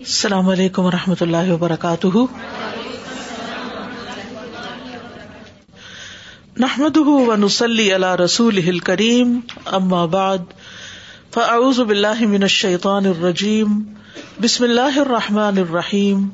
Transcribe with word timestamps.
السلام 0.00 0.48
علیکم 0.48 0.84
و 0.84 0.90
رحمۃ 0.90 1.14
اللہ 1.20 1.52
وبرکاتہ۔ 1.52 2.16
نحمد 6.56 6.96
ونسلی 6.96 7.94
علی 7.94 8.24
رسول 8.24 8.78
کریم 8.78 9.40
اما 9.66 10.06
بعد، 10.06 10.38
فاعوذ 11.34 11.80
باللہ 11.80 12.26
من 12.26 12.42
الشیطان 12.42 13.06
الرجیم، 13.06 13.82
بسم 14.42 14.64
اللہ 14.64 14.98
الرحمٰن 14.98 15.58
الرحیم۔ 15.58 16.28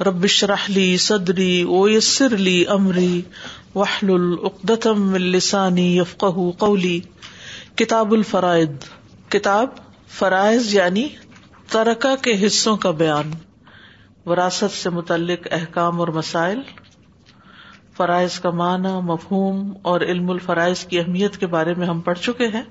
ربش 0.00 0.44
رحلی 0.44 0.96
صدری 0.96 1.62
اویسر 1.62 2.34
علی 2.34 2.64
عمری 2.64 3.22
وحل 3.74 4.10
العقدم 4.10 5.14
السانی 5.14 5.98
یفق 5.98 6.24
قولی۔ 6.58 7.00
کتاب 7.76 8.12
الفرائد 8.12 8.72
کتاب 9.30 9.68
فرائض 10.18 10.74
یعنی 10.74 11.08
ترکہ 11.70 12.16
کے 12.16 12.46
حصوں 12.46 12.76
کا 12.76 12.90
بیان۔ 12.90 13.30
وراثت 14.26 14.82
سے 14.82 14.90
متعلق 14.90 15.48
احکام 15.50 16.00
اور 16.00 16.08
مسائل۔ 16.08 16.60
فرائض 17.96 18.40
کا 18.40 18.50
معنی، 18.50 19.00
مفہوم 19.02 19.72
اور 19.82 20.00
علم 20.00 20.30
الفرائض 20.30 20.84
کی 20.84 20.98
اہمیت 20.98 21.36
کے 21.36 21.46
بارے 21.46 21.74
میں 21.74 21.86
ہم 21.86 22.00
پڑھ 22.00 22.18
چکے 22.18 22.46
ہیں۔ 22.46 22.62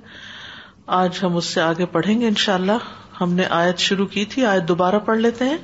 آج 0.87 1.19
ہم 1.23 1.37
اس 1.37 1.45
سے 1.45 1.61
آگے 1.61 1.85
پڑھیں 1.85 2.21
گے 2.21 2.27
ان 2.27 2.35
شاء 2.35 2.53
اللہ 2.53 2.77
ہم 3.21 3.33
نے 3.33 3.43
آیت 3.49 3.77
شروع 3.77 4.05
کی 4.05 4.25
تھی، 4.25 4.45
آیت 4.45 4.67
دوبارہ 4.67 4.95
پڑھ 4.95 5.17
لیتے 5.17 5.45
ہیں۔ 5.45 5.57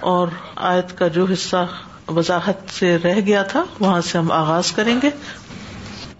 اور 0.00 0.28
آیت 0.56 0.98
کا 0.98 1.08
جو 1.08 1.26
حصہ 1.32 1.66
وضاحت 2.08 2.70
سے 2.70 2.98
رہ 2.98 3.20
گیا 3.26 3.42
تھا، 3.42 3.64
وہاں 3.80 4.00
سے 4.00 4.18
ہم 4.18 4.32
آغاز 4.32 4.72
کریں 4.72 4.96
گے۔ 5.02 5.10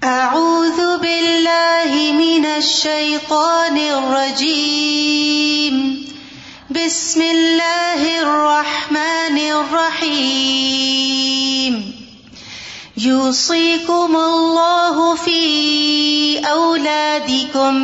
اعوذ 0.03 1.01
باللہ 1.01 2.13
من 2.13 2.43
الشیطان 2.55 3.79
الرجیم 4.05 6.02
بسم 6.75 7.21
اللہ 7.21 8.03
الرحمن 8.11 9.39
الرحیم 9.47 10.95
یوصیکم 12.97 14.15
اللہ 14.17 15.01
فی 15.25 15.43
اولادکم 16.51 17.83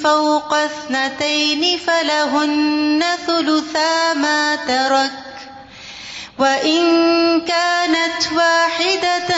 فوق 0.03 0.55
اثنتين 0.57 1.65
فلهن 1.85 3.03
ثلثا 3.27 3.97
ما 4.17 4.45
ترك 4.67 5.30
وَإِن 6.41 6.81
كَانَتْ 7.41 8.33
وَاحِدَةً 8.37 9.31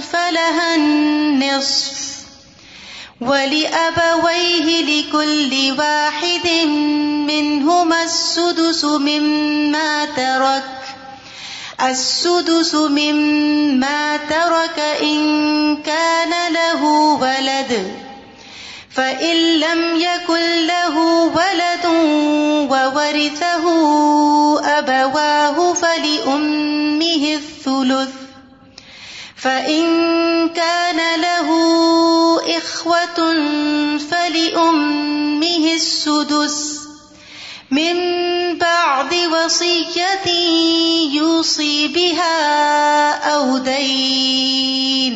فَلَهَا 0.00 0.74
النِّصْفُ 0.76 1.96
وَلِأَبَوَيْهِ 3.20 4.66
لِكُلِّ 4.84 5.52
وَاحِدٍ 5.78 6.46
مِّنْهُمَا 7.32 8.02
السُّدُسُ 8.02 8.84
مِمَّا 8.84 10.04
تَرَكَ 10.04 10.64
السُّدُسُ 11.90 12.74
مِمَّا 12.74 14.16
تَرَكَ 14.16 14.78
إِن 15.02 15.18
كَانَ 15.82 16.52
لَهُ 16.52 16.82
وَلَدٌ 17.20 18.05
فَإِن 18.96 19.36
لَّمْ 19.60 19.96
يَكُن 19.96 20.66
لَّهُ 20.66 20.96
وَلَدٌ 21.24 21.84
وَوَرِثَهُ 22.72 23.64
أَبَوَاهُ 24.78 25.72
فَلِأُمِّهِ 25.74 27.34
الثُّلُثُ 27.34 28.12
فَإِن 29.36 29.84
كَانَ 30.48 31.20
لَهُ 31.20 31.48
إِخْوَةٌ 32.58 33.18
فَلِأُمِّهِ 34.10 35.74
السُّدُسُ 35.74 36.80
من 37.70 37.96
بعد 38.58 39.14
وصية 39.14 40.28
يوصي 41.12 41.88
بها 41.88 42.38
أو 43.34 43.58
دين 43.58 45.14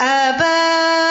آباؤكم 0.00 1.05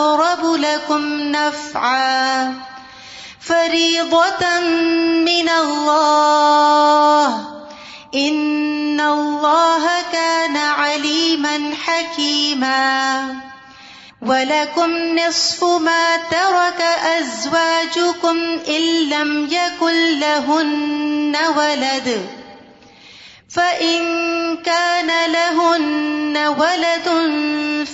أيهم 0.00 0.20
أقرب 0.20 0.54
لكم 0.54 1.02
نفعا 1.20 2.54
فريضة 3.40 4.60
من 5.24 5.48
الله 5.48 7.26
إن 8.14 9.00
الله 9.00 9.84
كان 10.12 10.56
عليما 10.56 11.74
حكيما 11.84 13.26
ولكم 14.22 15.18
نصف 15.18 15.64
ما 15.64 16.16
ترك 16.16 16.82
أزواجكم 17.18 18.36
إن 18.68 19.08
لم 19.08 19.48
يكن 19.50 20.18
لهن 20.20 21.36
ولد 21.56 22.39
فَإِن 23.50 23.98
كَانَ 24.62 25.10
لَهُنَّ 25.32 26.36
وَلَدٌ 26.58 27.08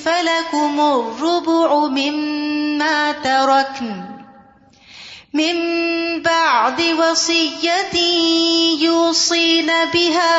فَلَكُمُ 0.05 0.81
الرُّبُعُ 0.81 1.87
مِمَّا 1.87 3.13
تَرَكْنَ 3.13 4.05
مِن 5.35 5.57
بَعْدِ 6.23 6.81
وَصِيَّةٍ 6.81 7.97
يُوصِينَ 8.81 9.71
بِهَا 9.95 10.37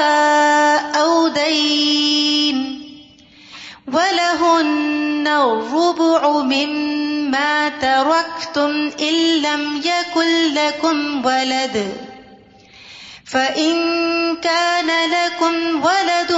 أَوْ 1.02 1.28
دَيْنٍ 1.28 2.58
وَلَهُنَّ 3.94 5.28
الرُّبُعُ 5.28 6.42
مِمَّا 6.42 7.70
تَرَكْتُمْ 7.70 8.92
إِن 9.02 9.16
لَّمْ 9.42 9.82
يَكُن 9.86 10.54
لَّكُمْ 10.54 11.26
وَلَدٌ 11.26 12.07
فَإِن 13.32 13.74
كَانَ 14.42 14.88
لَكُمْ 14.88 15.84
وَلَدٌ 15.84 16.32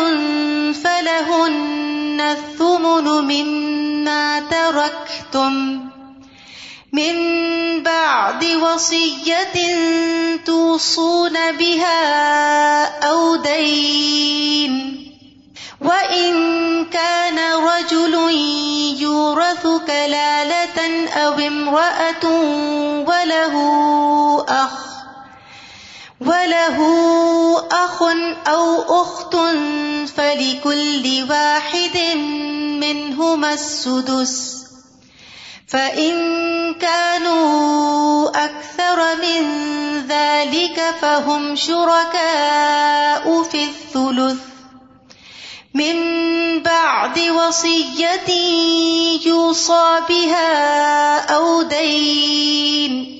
فَلَهُنَّ 0.84 2.22
الثُّمُنُ 2.22 3.06
مِمَّا 3.06 4.40
تَرَكْتُمْ 4.40 5.54
مِن 6.94 7.14
بَعْدِ 7.84 8.44
وَصِيَّةٍ 8.46 9.58
تُوصُونَ 10.46 11.52
بِهَا 11.52 12.02
أَوْ 13.10 13.36
دَيْنٍ 13.36 14.74
وَإِن 15.82 16.32
كَانَ 16.86 17.40
رَجُلٌ 17.54 18.14
يُورَثُ 19.02 19.64
كَلَالَةً 19.88 20.80
أَوْ 21.14 21.34
امْرَأَةٌ 21.34 22.26
وَلَهُ 23.08 23.56
وَلَهُ 26.40 26.78
أَخٌ 27.72 28.04
أَوْ 28.48 29.02
أُخْتٌ 29.02 29.36
فَلِكُلِّ 30.18 31.06
وَاحِدٍ 31.30 31.98
مِّنْهُمَا 32.84 33.54
السُّدُسُ 33.54 34.36
فَإِن 35.68 36.14
كَانُوا 36.74 38.30
أَكْثَرَ 38.46 39.00
مِن 39.16 39.44
ذَلِكَ 40.08 40.96
فَهُمْ 41.02 41.56
شُرَكَاءُ 41.56 43.44
فِي 43.44 43.64
الثُّلُثِ 43.64 44.40
من 45.74 45.96
بعد 46.64 47.20
وصية 47.20 48.30
يوصى 49.26 50.00
بها 50.10 51.20
أو 51.20 51.62
دين 51.62 53.19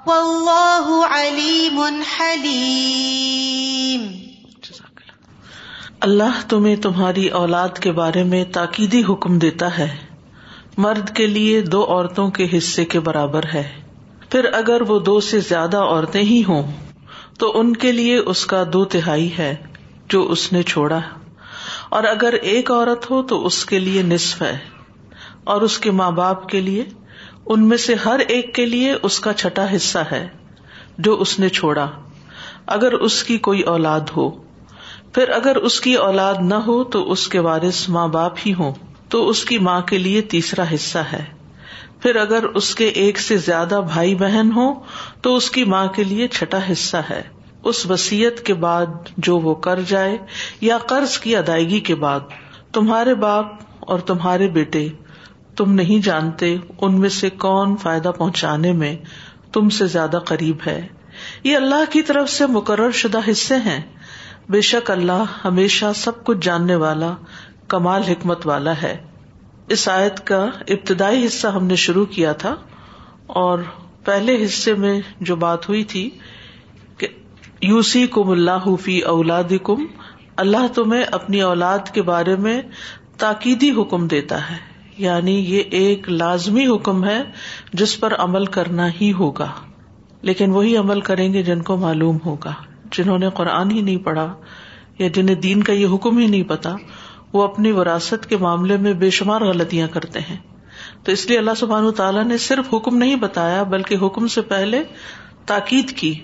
والله 0.07 0.99
عليم 1.11 1.83
حليم. 2.21 4.07
اللہ 6.01 6.49
تمہیں 6.49 6.77
تمہاری 6.77 7.29
اولاد 7.29 7.79
کے 7.81 7.93
بارے 7.93 8.23
میں 8.23 8.45
تاکیدی 8.45 9.03
حکم 9.09 9.39
دیتا 9.39 9.79
ہے۔ 9.79 9.97
مرد 10.77 11.17
کے 11.17 11.27
لیے 11.27 11.61
دو 11.61 11.85
عورتوں 11.85 12.31
کے 12.31 12.49
حصے 12.59 12.85
کے 12.85 13.01
برابر 13.01 13.43
ہے۔ 13.55 13.83
پھر 14.31 14.45
اگر 14.45 14.81
وہ 14.81 14.99
دو 14.99 15.21
سے 15.21 15.41
زیادہ 15.41 15.77
عورتیں 15.77 16.23
ہی 16.23 16.43
ہوں 16.49 16.86
تو 17.39 17.61
ان 17.61 17.77
کے 17.77 17.93
لیے 17.93 18.17
اس 18.17 18.47
کا 18.47 18.65
دو 18.73 18.85
تہائی 18.85 19.39
ہے 19.39 19.57
جو 20.09 20.31
اس 20.31 20.53
نے 20.53 20.63
چھوڑا۔ 20.63 21.01
اور 21.89 22.05
اگر 22.05 22.33
ایک 22.33 22.71
عورت 22.71 23.11
ہو 23.11 23.23
تو 23.23 23.47
اس 23.47 23.65
کے 23.65 23.79
لیے 23.79 24.03
نصف 24.03 24.43
ہے۔ 24.43 24.59
اور 25.45 25.61
اس 25.61 25.79
کے 25.79 25.91
ماں 25.91 26.11
باپ 26.11 26.49
کے 26.49 26.61
لیے، 26.61 26.85
ان 27.47 27.69
میں 27.69 27.77
سے 27.77 27.95
ہر 27.95 28.19
ایک 28.19 28.55
کے 28.55 28.67
لیے 28.67 28.95
اس 29.03 29.21
کا 29.21 29.33
چھٹا 29.33 29.77
حصہ 29.77 29.99
ہے 30.13 30.29
جو 30.99 31.21
اس 31.21 31.39
نے 31.39 31.49
چھوڑا۔ 31.49 31.91
اگر 32.67 32.93
اس 32.93 33.25
کی 33.25 33.39
کوئی 33.39 33.61
اولاد 33.61 34.01
ہو، 34.17 34.31
پھر 35.13 35.29
اگر 35.29 35.57
اس 35.57 35.81
کی 35.81 35.95
اولاد 35.95 36.35
نہ 36.41 36.55
ہو 36.55 36.85
تو 36.85 37.13
اس 37.13 37.29
کے 37.29 37.39
وارث 37.39 37.89
ماں 37.89 38.09
باپ 38.09 38.33
ہی 38.47 38.55
ہوں۔ 38.55 38.73
تو 39.09 39.29
اس 39.29 39.45
کی 39.45 39.59
ماں 39.59 39.81
کے 39.81 39.99
لیے 39.99 40.21
تیسرا 40.21 40.65
حصہ 40.75 40.99
ہے۔ 40.99 41.36
پھر 42.01 42.17
اگر 42.17 42.45
اس 42.45 42.75
کے 42.75 42.85
ایک 42.85 43.19
سے 43.19 43.37
زیادہ 43.37 43.81
بھائی 43.93 44.15
بہن 44.15 44.53
ہو 44.57 44.75
تو 45.21 45.37
اس 45.37 45.51
کی 45.51 45.65
ماں 45.65 45.87
کے 45.87 46.05
لیے 46.05 46.29
چھٹا 46.29 46.59
حصہ 46.73 46.97
ہے۔ 47.11 47.23
اس 47.65 47.91
وسیعت 47.91 48.41
کے 48.41 48.55
بعد 48.55 48.87
جو 49.17 49.39
وہ 49.39 49.55
کر 49.55 49.81
جائے 49.81 50.19
یا 50.61 50.79
قرض 50.79 51.19
کی 51.19 51.37
ادائیگی 51.37 51.81
کے 51.81 51.95
بعد، 51.95 52.21
تمہارے 52.73 53.15
باپ 53.15 53.47
اور 53.81 53.99
تمہارے 53.99 54.49
بیٹے، 54.49 54.89
تم 55.57 55.73
نہیں 55.73 56.03
جانتے 56.03 56.57
ان 56.81 57.01
میں 57.01 57.09
سے 57.09 57.31
کون 57.31 57.77
فائدہ 57.77 58.11
پہنچانے 58.19 58.73
میں 58.73 58.97
تم 59.53 59.69
سے 59.69 59.87
زیادہ 59.87 60.19
قریب 60.25 60.57
ہے۔ 60.67 60.87
یہ 61.45 61.57
اللہ 61.57 61.91
کی 61.91 62.03
طرف 62.03 62.31
سے 62.31 62.47
مقرر 62.47 62.91
شدہ 62.91 63.21
حصے 63.31 63.57
ہیں۔ 63.57 63.83
بے 64.49 64.61
شک 64.61 64.91
اللہ 64.91 65.25
ہمیشہ 65.45 65.85
سب 65.95 66.25
کچھ 66.25 66.39
جاننے 66.43 66.75
والا، 66.75 67.13
کمال 67.69 68.03
حکمت 68.03 68.47
والا 68.47 68.73
ہے۔ 68.83 69.06
اس 69.69 69.89
آیت 69.89 70.27
کا 70.27 70.45
ابتدائی 70.69 71.27
حصہ 71.27 71.47
ہم 71.47 71.67
نے 71.67 71.77
شروع 71.77 72.05
کیا 72.07 72.33
تھا 72.33 72.55
اور 73.27 73.59
پہلے 74.05 74.45
حصے 74.45 74.75
میں 74.75 75.01
جو 75.21 75.37
بات 75.37 75.69
ہوئی 75.69 75.85
تھی 75.85 76.11
کہ 76.99 77.07
یوسی 77.63 78.07
کم 78.07 78.31
اللہ 78.31 78.75
فی 78.83 78.99
اولاد 79.01 79.53
کم 79.63 79.85
اللہ 80.37 80.67
تمہیں 80.75 81.03
اپنی 81.13 81.41
اولاد 81.41 81.91
کے 81.95 82.03
بارے 82.03 82.37
میں 82.37 82.61
تاکیدی 83.17 83.71
حکم 83.71 84.07
دیتا 84.07 84.51
ہے 84.51 84.57
یعنی 84.99 85.33
یہ 85.33 85.63
ایک 85.71 86.09
لازمی 86.09 86.67
حکم 86.67 87.05
ہے 87.05 87.23
جس 87.73 87.99
پر 88.01 88.15
عمل 88.19 88.45
کرنا 88.47 88.89
ہی 89.01 89.13
ہوگا، 89.13 89.51
لیکن 90.23 90.51
وہی 90.51 90.77
عمل 90.77 91.01
کریں 91.01 91.33
گے 91.33 91.43
جن 91.43 91.63
کو 91.63 91.77
معلوم 91.77 92.19
ہوگا، 92.25 92.53
جنہوں 92.93 93.19
نے 93.19 93.29
قرآن 93.35 93.71
ہی 93.71 93.81
نہیں 93.81 93.97
پڑھا 93.97 94.35
یا 94.99 95.09
جنہیں 95.09 95.37
دین 95.37 95.63
کا 95.63 95.73
یہ 95.73 95.87
حکم 95.95 96.19
ہی 96.19 96.27
نہیں 96.27 96.43
پتا۔ 96.43 96.77
وہ 97.33 97.43
اپنی 97.43 97.73
وراثت 97.73 98.27
کے 98.29 98.37
معاملے 98.37 98.77
میں 98.77 98.93
بے 98.93 99.11
شمار 99.11 99.41
غلطیاں 99.41 99.89
کرتے 99.89 100.21
ہیں۔ 100.21 100.37
تو 101.05 101.13
اس 101.13 101.29
لیے 101.29 101.39
اللہ 101.39 101.51
سبحان 101.57 101.91
تعالیٰ 101.93 102.25
نے 102.25 102.39
صرف 102.39 102.75
حکم 102.75 102.97
نہیں 102.97 103.17
بتایا، 103.17 103.63
بلکہ 103.63 103.97
حکم 104.03 104.27
سے 104.27 104.41
پہلے 104.41 104.83
تاکید 105.47 105.91
کی۔ 105.91 106.15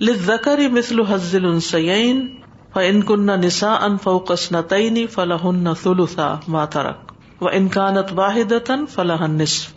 لکر 0.00 0.58
مثل 0.72 1.00
حزل 1.00 1.44
السین 1.44 2.36
ان 2.74 3.02
کن 3.02 3.26
نسا 3.26 3.72
ان 3.72 3.96
فوکس 4.02 4.52
نہ 4.52 4.60
تعینی 4.60 5.06
فلاح 5.06 5.46
ثلثا 5.82 6.34
ماترک 6.48 7.12
و 7.42 7.48
انکانت 7.48 8.12
واحد 8.12 8.52
فلاح 8.90 9.26
نصف 9.26 9.72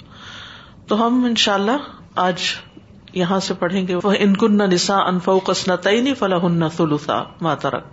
تو 0.87 1.07
ہم 1.07 1.25
ان 1.25 1.35
شاء 1.35 1.53
اللہ 1.53 1.77
آج 2.15 2.35
یہاں 3.13 3.39
سے 3.39 3.53
پڑھیں 3.53 3.87
گے۔ 3.87 3.95
وہ 3.95 4.13
انکن 4.19 4.57
نسا 4.57 4.97
ان 4.97 5.19
فوکس 5.19 5.67
نہ 5.67 5.75
تعینی 5.75 6.13
فلاح 6.13 6.67
ثلثا 6.77 7.23
ماترک 7.41 7.83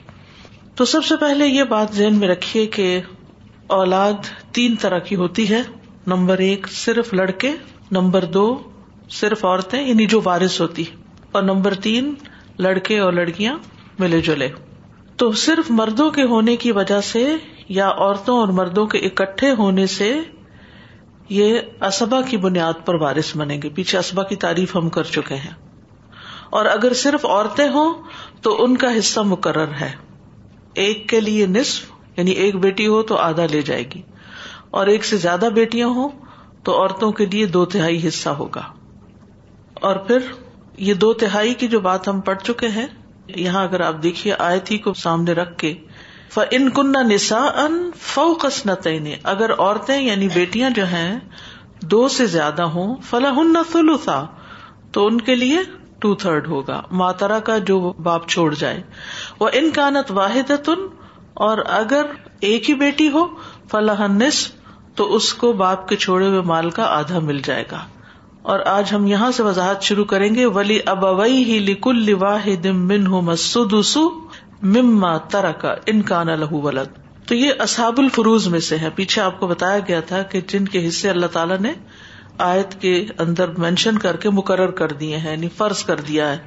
تو 0.77 0.85
سب 0.85 1.05
سے 1.05 1.17
پہلے 1.17 1.47
یہ 1.47 1.63
بات 1.65 1.93
ذہن 1.93 2.15
میں 2.15 2.29
رکھیے 2.29 2.67
کہ 2.67 3.01
اولاد 3.67 4.13
تین 4.53 4.77
طرح 4.77 4.99
کی 4.99 5.17
ہوتی 5.17 5.51
ہے۔ 5.51 5.63
نمبر 6.07 6.39
ایک 6.39 6.67
صرف 6.71 7.15
لڑکے، 7.15 7.53
نمبر 7.91 8.25
دو 8.25 8.63
صرف 9.11 9.45
عورتیں 9.45 9.83
یعنی 9.83 10.07
جو 10.07 10.21
وارث 10.25 10.61
ہوتی۔ 10.61 10.85
اور 11.33 11.43
نمبر 11.43 11.75
تین 11.75 12.15
لڑکے 12.59 12.99
اور 12.99 13.13
لڑکیاں 13.13 13.59
ملے 13.99 14.21
جلے۔ 14.21 14.49
تو 15.17 15.33
صرف 15.33 15.71
مردوں 15.71 16.11
کے 16.11 16.23
ہونے 16.23 16.57
کی 16.57 16.73
وجہ 16.73 17.01
سے 17.01 17.37
یا 17.69 17.89
عورتوں 17.89 18.39
اور 18.39 18.49
مردوں 18.49 18.87
کے 18.87 18.99
اکٹھے 18.99 19.51
ہونے 19.51 19.87
سے 19.87 20.21
یہ 21.29 21.59
اسبا 21.81 22.23
کی 22.23 22.37
بنیاد 22.37 22.73
پر 22.85 22.95
وارث 22.95 23.37
بنیں 23.37 23.63
گے۔ 23.63 23.69
پیچھے 23.69 23.99
اسبا 23.99 24.23
کی 24.23 24.37
تعریف 24.37 24.77
ہم 24.77 24.89
کر 24.89 25.03
چکے 25.03 25.35
ہیں۔ 25.35 25.55
اور 26.51 26.67
اگر 26.67 26.93
صرف 26.93 27.27
عورتیں 27.27 27.69
ہوں 27.69 28.03
تو 28.43 28.65
ان 28.65 28.77
کا 28.77 28.99
حصہ 28.99 29.21
مقرر 29.21 29.69
ہے۔ 29.81 30.06
ایک 30.77 31.09
کے 31.09 31.21
لیے 31.21 31.47
نصف 31.47 31.85
یعنی 32.17 32.31
ایک 32.31 32.57
بیٹی 32.57 32.87
ہو 32.87 33.03
تو 33.03 33.17
آدھا 33.17 33.47
لے 33.51 33.63
جائے 33.63 33.85
گی۔ 33.95 34.03
اور 34.71 34.87
ایک 34.87 35.05
سے 35.05 35.17
زیادہ 35.17 35.49
بیٹیاں 35.55 35.89
ہوں 35.89 36.09
تو 36.63 36.81
عورتوں 36.81 37.13
کے 37.13 37.27
لیے 37.27 37.47
دو 37.47 37.65
تہائی 37.65 38.09
حصہ 38.09 38.29
ہوگا۔ 38.29 38.63
اور 39.75 39.97
پھر 39.97 40.19
یہ 40.79 40.95
دو 40.95 41.13
تہائی 41.13 41.55
کی 41.55 41.69
جو 41.69 41.81
بات 41.81 42.09
ہم 42.09 42.21
پڑھ 42.21 42.43
چکے 42.43 42.69
ہیں، 42.69 42.87
یہاں 43.29 43.65
اگر 43.65 43.81
آپ 43.81 44.03
دیکھیے 44.03 44.35
آئے 44.39 44.61
تھی 44.61 44.79
کو 44.79 44.95
سامنے 44.95 45.33
رکھ 45.33 45.59
کے 45.59 45.75
ان 46.51 46.71
کن 46.71 46.93
نسا 46.93 47.39
ان 47.39 47.91
فوکس 47.97 48.67
نہ 48.67 48.73
اگر 49.23 49.53
عورتیں 49.53 50.01
یعنی 50.01 50.29
بیٹیاں 50.35 50.71
جو 50.71 50.87
ہیں 50.87 51.19
دو 51.83 52.09
سے 52.09 52.27
زیادہ 52.27 52.63
ہوں 52.63 52.97
فلاح 53.11 53.33
نہ 53.33 54.27
تو 54.93 55.07
ان 55.07 55.21
کے 55.21 55.35
لیے 55.35 55.59
ٹو 55.99 56.15
تھرڈ 56.15 56.47
ہوگا۔ 56.47 56.83
ماترا 56.91 57.39
کا 57.39 57.59
جو 57.59 57.93
باپ 58.03 58.29
چھوڑ 58.29 58.55
جائے۔ 58.55 58.83
وہ 59.41 59.49
انکانت 59.53 60.11
واحد 60.11 60.69
اور 61.35 61.59
اگر 61.69 62.07
ایک 62.41 62.71
ہی 62.71 62.75
بیٹی 62.75 63.11
ہو، 63.11 63.27
فلاح 63.71 64.07
نصف 64.07 64.51
تو 64.95 65.15
اس 65.15 65.35
کو 65.35 65.53
باپ 65.53 65.89
کے 65.89 65.97
چھوڑے 65.97 66.29
ہوئے 66.29 66.41
مال 66.41 66.71
کا 66.71 66.83
آدھا 66.83 67.19
مل 67.19 67.39
جائے 67.45 67.65
گا۔ 67.73 67.79
اور 68.43 68.61
آج 68.61 68.95
ہم 68.95 69.07
یہاں 69.07 69.31
سے 69.31 69.43
وضاحت 69.43 69.83
شروع 69.83 70.05
کریں 70.05 70.35
گے، 70.35 70.47
ولی 70.47 70.79
ابوئی 70.87 71.45
ہی 71.45 71.59
لکل 71.59 72.15
واحد 72.21 72.67
من 72.67 73.07
ہو 73.07 73.21
مسدسو 73.21 74.11
مما 74.63 75.17
ترکا 75.17 75.75
انکان 75.87 76.27
لہو 76.27 76.61
ولد۔ 76.61 76.99
تو 77.29 77.35
یہ 77.35 77.53
اصحاب 77.59 77.95
الفروز 77.99 78.49
میں 78.49 78.61
سے 78.61 78.79
ہے۔ 78.79 78.91
پیچھے 78.95 79.23
آپ 79.23 79.41
کو 79.41 79.47
بتایا 79.47 79.79
گیا 79.79 80.01
تھا 80.01 80.23
کہ 80.23 80.41
جن 80.47 80.65
کے 80.65 80.89
حصے 80.89 81.11
اللہ 81.11 81.27
تعالیٰ 81.27 81.59
نے 81.59 81.73
آیت 82.39 82.81
کے 82.81 83.07
اندر 83.19 83.49
مینشن 83.49 83.99
کر 83.99 84.17
کے 84.17 84.31
مقرر 84.31 84.71
کر 84.71 84.89
دیے 84.89 85.17
ہیں 85.17 85.31
یعنی 85.31 85.49
فرض 85.49 85.85
کر 85.85 86.01
دیا 86.01 86.33
ہے۔ 86.33 86.39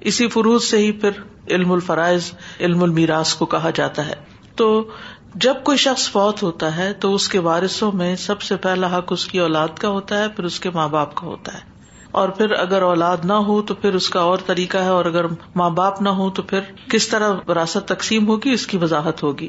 اسی 0.00 0.28
فروز 0.28 0.64
سے 0.64 0.78
ہی 0.78 0.92
پھر 0.92 1.10
علم 1.50 1.72
الفرائض، 1.72 2.32
علم 2.60 2.82
المیراث 2.82 3.34
کو 3.34 3.46
کہا 3.46 3.70
جاتا 3.74 4.06
ہے۔ 4.06 4.14
تو 4.54 4.90
جب 5.34 5.54
کوئی 5.64 5.78
شخص 5.78 6.10
فوت 6.10 6.42
ہوتا 6.42 6.76
ہے 6.76 6.92
تو 6.92 7.14
اس 7.14 7.28
کے 7.28 7.38
وارثوں 7.38 7.92
میں 7.92 8.16
سب 8.16 8.42
سے 8.42 8.56
پہلا 8.56 8.98
حق 8.98 9.12
اس 9.12 9.24
کی 9.24 9.38
اولاد 9.38 9.68
کا 9.78 9.88
ہوتا 9.88 10.18
ہے، 10.18 10.28
پھر 10.28 10.44
اس 10.44 10.60
کے 10.60 10.70
ماں 10.70 10.88
باپ 10.88 11.14
کا 11.14 11.26
ہوتا 11.26 11.54
ہے۔ 11.54 11.77
اور 12.10 12.28
پھر 12.28 12.50
اگر 12.50 12.82
اولاد 12.82 13.16
نہ 13.24 13.32
ہو 13.32 13.62
تو 13.62 13.74
پھر 13.74 13.94
اس 13.94 14.10
کا 14.10 14.20
اور 14.20 14.38
طریقہ 14.46 14.78
ہے 14.78 14.88
اور 14.88 15.04
اگر 15.04 15.24
ماں 15.54 15.70
باپ 15.70 16.02
نہ 16.02 16.08
ہو 16.08 16.30
تو 16.30 16.42
پھر 16.42 16.60
کس 16.90 17.08
طرح 17.08 17.34
وراثت 17.48 17.88
تقسیم 17.88 18.28
ہوگی 18.28 18.50
اس 18.50 18.66
کی 18.66 18.76
وضاحت 18.76 19.22
ہوگی۔ 19.22 19.48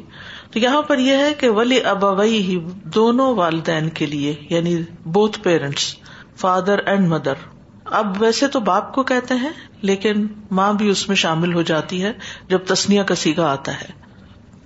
تو 0.51 0.59
یہاں 0.59 0.81
پر 0.81 0.97
یہ 0.97 1.17
ہے 1.17 1.33
کہ 1.33 1.49
ولی 1.49 1.81
ابوئی 1.81 2.41
ہی 2.41 2.59
دونوں 2.83 3.35
والدین 3.35 3.89
کے 3.89 4.05
لیے 4.05 4.35
یعنی 4.49 4.77
both 5.05 5.39
parents 5.39 5.95
father 6.35 6.77
and 6.85 7.07
mother 7.07 7.33
اب 7.85 8.21
ویسے 8.21 8.47
تو 8.47 8.59
باپ 8.59 8.93
کو 8.93 9.03
کہتے 9.03 9.33
ہیں، 9.35 9.49
لیکن 9.81 10.27
ماں 10.51 10.73
بھی 10.73 10.89
اس 10.89 11.07
میں 11.07 11.15
شامل 11.15 11.53
ہو 11.53 11.61
جاتی 11.61 12.03
ہے 12.03 12.11
جب 12.47 12.59
تسنیا 12.67 13.03
کا 13.03 13.15
سیگا 13.15 13.51
آتا 13.51 13.81
ہے۔ 13.81 13.98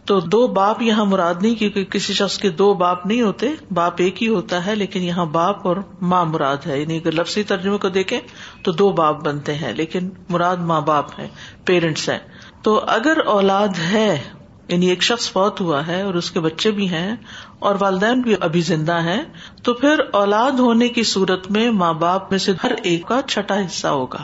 تو 0.06 0.20
دو 0.20 0.48
باپ 0.48 0.82
یہاں 0.82 1.06
مراد 1.06 1.34
نہیں، 1.42 1.56
کیونکہ 1.56 1.84
کسی 1.84 2.14
شخص 2.14 2.38
کے 2.38 2.50
دو 2.50 2.74
باپ 2.74 3.06
نہیں 3.06 3.22
ہوتے، 3.22 3.50
باپ 3.72 3.94
ایک 3.98 4.24
ہی 4.24 4.28
ہوتا 4.28 4.66
ہے، 4.66 4.76
لیکن 4.76 5.02
یہاں 5.02 5.26
باپ 5.26 5.68
اور 5.68 5.76
ماں 6.02 6.26
مراد 6.26 6.58
ہے۔ 6.66 6.82
یعنی 6.82 6.98
اگر 6.98 7.12
لفظی 7.12 7.44
ترجمے 7.44 7.78
کو 7.78 7.90
دیکھیں 7.90 8.20
تو 8.64 8.72
دو 8.72 8.92
باپ 8.92 9.24
بنتے 9.24 9.56
ہیں، 9.56 9.74
لیکن 9.74 10.10
مراد 10.30 10.58
ماں 10.58 10.82
باپ 10.82 11.20
ہے 11.20 11.28
پیرنٹس 11.66 12.10
ہیں۔ 12.10 12.20
تو 12.62 12.82
اگر 12.88 13.18
اولاد 13.26 13.68
ہے 13.92 14.20
یعنی 14.68 14.88
ایک 14.88 15.04
شخص 15.04 15.32
فوت 15.32 15.62
ہوا 15.62 15.88
ہے 15.88 16.02
اور 16.02 16.14
اس 16.14 16.32
کے 16.32 16.40
بچے 16.40 16.72
بھی 16.72 16.90
ہیں 16.90 17.16
اور 17.60 17.76
والدین 17.80 18.22
بھی 18.22 18.36
ابھی 18.40 18.62
زندہ 18.62 19.02
ہیں، 19.02 19.24
تو 19.64 19.74
پھر 19.74 20.00
اولاد 20.12 20.52
ہونے 20.52 20.90
کی 20.90 21.04
صورت 21.04 21.52
میں 21.52 21.72
ماں 21.72 21.94
باپ 21.94 22.32
میں 22.32 22.40
سے 22.40 22.52
ہر 22.64 22.72
ایک 22.84 23.08
کا 23.08 23.22
چھٹا 23.22 23.60
حصہ 23.60 23.88
ہوگا۔ 23.88 24.24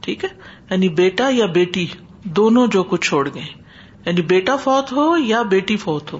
ٹھیک 0.00 0.24
ہے؟ 0.24 0.28
یعنی 0.70 0.88
بیٹا 0.88 1.28
یا 1.30 1.46
بیٹی 1.46 1.86
دونوں 2.22 2.66
جو 2.66 2.82
کچھ 2.82 3.08
چھوڑ 3.08 3.28
گئے۔ 3.34 3.63
یعنی 4.06 4.22
بیٹا 4.22 4.56
فوت 4.56 4.92
ہو 4.92 5.16
یا 5.16 5.42
بیٹی 5.42 5.76
فوت 5.76 6.12
ہو، 6.12 6.18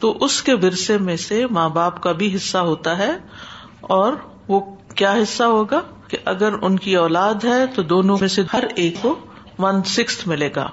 تو 0.00 0.18
اس 0.20 0.42
کے 0.42 0.54
ورثے 0.54 0.98
میں 0.98 1.16
سے 1.16 1.46
ماں 1.50 1.68
باپ 1.68 2.02
کا 2.02 2.12
بھی 2.12 2.34
حصہ 2.34 2.58
ہوتا 2.58 2.98
ہے، 2.98 3.10
اور 3.80 4.12
وہ 4.48 4.60
کیا 4.94 5.12
حصہ 5.12 5.42
ہوگا؟ 5.42 5.80
کہ 6.08 6.18
اگر 6.24 6.52
ان 6.62 6.78
کی 6.78 6.96
اولاد 6.96 7.44
ہے 7.44 7.66
تو 7.66 7.82
دونوں 7.82 8.16
میں 8.20 8.28
سے 8.28 8.42
ہر 8.52 8.64
ایک 8.74 8.94
کو 9.02 9.18
ون 9.58 9.82
سکس 9.82 10.26
ملے 10.26 10.50
گا۔ 10.56 10.70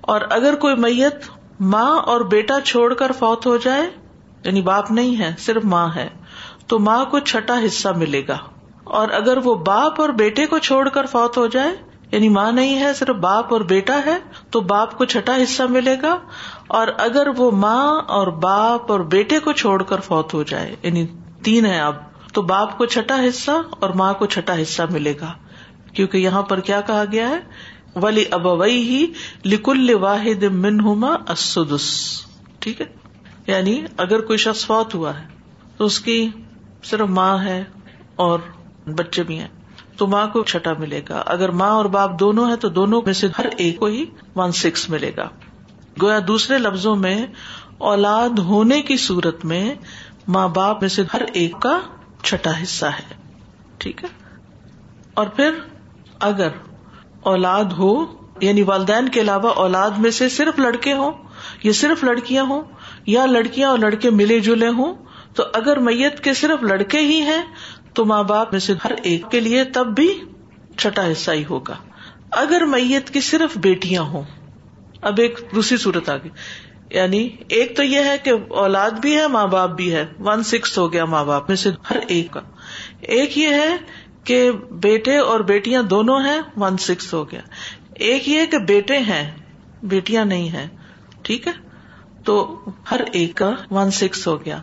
اور 0.00 0.20
اگر 0.30 0.54
کوئی 0.54 0.76
میت 0.76 1.14
ماں 1.60 1.98
اور 1.98 2.20
بیٹا 2.20 2.60
چھوڑ 2.60 2.94
کر 2.94 3.12
فوت 3.12 3.46
ہو 3.46 3.56
جائے 3.56 3.90
یعنی 4.44 4.62
باپ 4.62 4.90
نہیں 4.90 5.18
ہے، 5.18 5.34
صرف 5.38 5.64
ماں 5.64 5.88
ہے، 5.96 6.08
تو 6.66 6.78
ماں 6.78 7.04
کو 7.04 7.18
چھٹا 7.18 7.60
حصہ 7.66 7.88
ملے 7.96 8.22
گا۔ 8.28 8.38
اور 8.84 9.08
اگر 9.08 9.36
وہ 9.36 9.54
باپ 9.54 10.00
اور 10.00 10.08
بیٹے 10.08 10.46
کو 10.46 10.58
چھوڑ 10.58 10.88
کر 10.88 11.06
فوت 11.06 11.36
ہو 11.36 11.46
جائے 11.46 11.91
یعنی 12.12 12.28
ماں 12.28 12.52
نہیں 12.52 12.80
ہے، 12.80 12.94
صرف 12.94 13.16
باپ 13.16 13.52
اور 13.52 13.60
بیٹا 13.60 14.00
ہے، 14.06 14.18
تو 14.50 14.60
باپ 14.60 14.98
کو 14.98 15.04
چھٹا 15.04 15.36
حصہ 15.42 15.62
ملے 15.62 15.96
گا۔ 16.02 16.18
اور 16.66 16.88
اگر 16.98 17.26
وہ 17.36 17.50
ماں 17.50 18.02
اور 18.02 18.26
باپ 18.26 18.92
اور 18.92 19.00
بیٹے 19.00 19.38
کو 19.38 19.52
چھوڑ 19.52 19.82
کر 19.82 20.00
فوت 20.00 20.34
ہو 20.34 20.42
جائے 20.42 20.76
یعنی 20.82 21.06
تین 21.42 21.66
ہے 21.66 21.80
اب، 21.80 21.96
تو 22.32 22.42
باپ 22.42 22.78
کو 22.78 22.86
چھٹا 22.86 23.20
حصہ 23.28 23.50
اور 23.70 23.90
ماں 23.90 24.14
کو 24.14 24.26
چھٹا 24.26 24.62
حصہ 24.62 24.82
ملے 24.90 25.14
گا۔ 25.20 25.32
کیونکہ 25.92 26.16
یہاں 26.16 26.42
پر 26.42 26.60
کیا 26.60 26.80
کہا 26.80 27.04
گیا 27.12 27.28
ہے؟ 27.28 27.38
ولی 27.94 28.24
ابوئی 28.30 28.82
ہی 28.82 29.06
لکل 29.44 29.94
واحد 29.94 30.42
من 30.42 30.80
ہوما 30.80 31.16
اسدس 31.28 31.90
ٹھیک 32.58 32.80
ہے؟ 32.80 32.86
یعنی 33.46 33.84
اگر 33.96 34.20
کوئی 34.20 34.36
شخص 34.36 34.66
فوت 34.66 34.94
ہوا 34.94 35.18
ہے، 35.18 35.24
تو 35.76 35.84
اس 35.84 36.00
کی 36.00 36.30
صرف 36.84 37.08
ماں 37.08 37.38
ہے 37.38 37.64
اور 38.16 38.38
بچے 38.86 39.22
بھی 39.22 39.38
ہیں۔ 39.38 39.48
تو 40.02 40.06
ماں 40.06 40.26
کو 40.26 40.44
چھٹا 40.44 40.72
ملے 40.78 41.00
گا۔ 41.08 41.22
اگر 41.26 41.48
ماں 41.48 41.70
اور 41.70 41.84
باپ 41.84 42.20
دونوں 42.20 42.48
ہیں 42.48 42.56
تو 42.56 42.68
دونوں 42.68 43.02
میں 43.04 43.12
سے 43.12 43.26
ہر 43.38 43.46
ایک 43.56 43.78
کو 43.78 43.86
ہی 43.86 44.04
ون 44.36 44.52
سکس 44.52 44.90
ملے 44.90 45.12
گا۔ 45.16 45.28
گویا 46.02 46.18
دوسرے 46.28 46.58
لفظوں 46.58 46.96
میں 46.96 47.26
اولاد 47.78 48.38
ہونے 48.38 48.82
کی 48.82 48.96
صورت 48.96 49.44
میں 49.44 49.74
ماں 50.28 50.48
باپ 50.48 50.80
میں 50.80 50.88
سے 50.88 51.02
ہر 51.14 51.22
ایک 51.32 51.52
کا 51.60 51.80
چھٹا 52.22 52.62
حصہ 52.62 52.86
ہے۔ 52.86 53.14
ٹھیک 53.78 54.04
ہے؟ 54.04 54.08
اور 55.14 55.26
پھر 55.26 55.50
اگر 56.20 56.48
اولاد 57.20 57.64
ہو 57.64 58.04
یعنی 58.40 58.62
والدین 58.62 59.08
کے 59.08 59.20
علاوہ 59.20 59.48
اولاد 59.48 59.90
میں 59.90 60.10
سے 60.10 60.28
صرف 60.28 60.58
لڑکے 60.58 60.92
ہوں 60.92 61.12
یا 61.62 61.72
صرف 61.72 62.04
لڑکیاں 62.04 62.44
ہوں 62.44 62.62
یا 63.06 63.26
لڑکیاں 63.26 63.70
اور 63.70 63.78
لڑکے 63.78 64.10
ملے 64.10 64.40
جلے 64.40 64.68
ہوں، 64.68 64.94
تو 65.34 65.42
اگر 65.52 65.76
میت 65.76 66.20
کے 66.20 66.34
صرف 66.34 66.62
لڑکے 66.62 66.98
ہی 66.98 67.20
ہیں 67.20 67.42
تو 67.94 68.04
ماں 68.04 68.22
باپ 68.22 68.52
میں 68.52 68.60
سے 68.60 68.74
ہر 68.84 68.90
ایک 69.02 69.30
کے 69.30 69.40
لیے 69.40 69.64
تب 69.64 69.86
بھی 69.86 70.20
چھٹا 70.78 71.12
حصہ 71.12 71.30
ہی 71.30 71.44
ہوگا۔ 71.50 71.74
اگر 72.30 72.64
میت 72.64 73.10
کی 73.10 73.20
صرف 73.20 73.58
بیٹیاں 73.58 74.02
ہوں۔ 74.02 74.22
اب 75.02 75.14
ایک 75.18 75.40
دوسری 75.54 75.78
صورت 75.78 76.08
آ 76.08 76.16
گئی 76.16 76.30
یعنی 76.90 77.28
ایک 77.48 77.76
تو 77.76 77.82
یہ 77.82 78.04
ہے 78.04 78.18
کہ 78.18 78.32
اولاد 78.48 78.90
بھی 78.90 79.16
ہے، 79.16 79.26
ماں 79.26 79.46
باپ 79.46 79.70
بھی 79.70 79.94
ہے۔ 79.94 80.06
ون 80.18 80.42
سکس 80.42 80.78
ہو 80.78 80.92
گیا 80.92 81.04
ماں 81.04 81.24
باپ 81.24 81.48
میں 81.48 81.56
سے 81.56 81.70
ہر 81.90 81.96
ایک 82.08 82.30
کا۔ 82.30 82.40
ایک 83.00 83.38
یہ 83.38 83.48
ہے 83.48 83.76
کہ 84.24 84.52
بیٹے 84.70 85.18
اور 85.18 85.40
بیٹیاں 85.40 85.82
دونوں 85.82 86.20
ہیں، 86.20 86.40
ون 86.56 86.76
سکس 86.76 87.14
ہو 87.14 87.30
گیا۔ 87.30 87.40
ایک 87.94 88.28
یہ 88.28 88.46
کہ 88.46 88.58
بیٹے 88.58 88.98
ہیں، 88.98 89.30
بیٹیاں 89.82 90.24
نہیں 90.24 90.48
ہیں۔ 90.48 90.66
ٹھیک 91.22 91.46
ہے؟ 91.46 91.52
تو 92.24 92.64
ہر 92.90 93.00
ایک 93.12 93.34
کا 93.34 93.50
ون 93.70 93.90
سکس 93.90 94.26
ہو 94.26 94.44
گیا۔ 94.44 94.62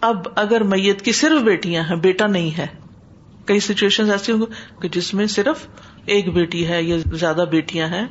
اب 0.00 0.16
اگر 0.36 0.62
میت 0.62 1.02
کی 1.02 1.12
صرف 1.12 1.40
بیٹیاں 1.40 1.82
ہیں، 1.90 1.96
بیٹا 1.96 2.26
نہیں 2.26 2.58
ہے۔ 2.58 2.66
کئی 3.44 3.60
سچویشن 3.60 4.10
ایسی 4.10 4.32
ہوں 4.32 4.46
کہ 4.82 4.88
جس 4.88 5.14
میں 5.14 5.26
صرف 5.26 5.66
ایک 6.06 6.32
بیٹی 6.32 6.68
ہے 6.68 6.82
یا 6.82 6.96
زیادہ 7.12 7.44
بیٹیاں 7.50 7.88
ہیں، 7.88 8.06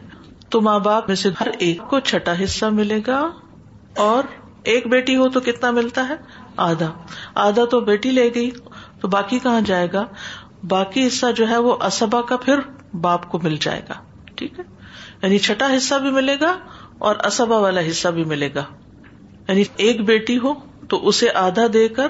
تو 0.49 0.61
ماں 0.61 0.79
باپ 0.79 1.07
میں 1.07 1.15
سے 1.15 1.29
ہر 1.39 1.47
ایک 1.59 1.81
کو 1.89 1.99
چھٹا 1.99 2.33
حصہ 2.43 2.65
ملے 2.65 3.01
گا۔ 3.07 3.29
اور 3.97 4.23
ایک 4.63 4.87
بیٹی 4.87 5.15
ہو 5.15 5.29
تو 5.29 5.39
کتنا 5.39 5.71
ملتا 5.71 6.07
ہے؟ 6.09 6.13
آدھا۔ 6.57 6.93
آدھا 7.35 7.65
تو 7.65 7.79
بیٹی 7.79 8.11
لے 8.11 8.29
گئی، 8.35 8.51
تو 9.01 9.07
باقی 9.07 9.39
کہاں 9.39 9.61
جائے 9.61 9.87
گا؟ 9.93 10.05
باقی 10.67 11.07
حصہ 11.07 11.25
جو 11.35 11.49
ہے 11.49 11.57
وہ 11.57 11.75
اسبا 11.83 12.21
کا 12.21 12.37
پھر 12.37 12.59
باپ 12.93 13.29
کو 13.29 13.39
مل 13.43 13.55
جائے 13.59 13.81
گا۔ 13.89 13.93
ٹھیک 14.35 14.59
ہے؟ 14.59 14.63
یعنی 15.21 15.37
چھٹا 15.37 15.77
حصہ 15.77 15.95
بھی 15.95 16.11
ملے 16.11 16.35
گا 16.41 16.57
اور 16.97 17.15
اسبا 17.15 17.57
والا 17.57 17.81
حصہ 17.87 18.07
بھی 18.07 18.23
ملے 18.23 18.49
گا۔ 18.55 18.63
یعنی 19.47 19.63
ایک 19.77 20.01
بیٹی 20.01 20.37
ہو 20.37 20.53
تو 20.87 21.07
اسے 21.07 21.29
آدھا 21.33 21.63
دے 21.73 21.87
کر 21.87 22.07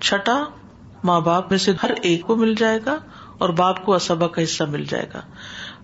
چھٹا 0.00 0.44
ماں 1.04 1.20
باپ 1.20 1.50
میں 1.50 1.58
سے 1.58 1.72
ہر 1.82 1.90
ایک 2.02 2.22
کو 2.22 2.36
مل 2.36 2.54
جائے 2.54 2.78
گا 2.86 2.98
اور 3.38 3.48
باپ 3.48 3.84
کو 3.84 3.94
اسبا 3.94 4.28
کا 4.28 4.42
حصہ 4.42 4.64
مل 4.64 4.84
جائے 4.84 5.06
گا۔ 5.14 5.20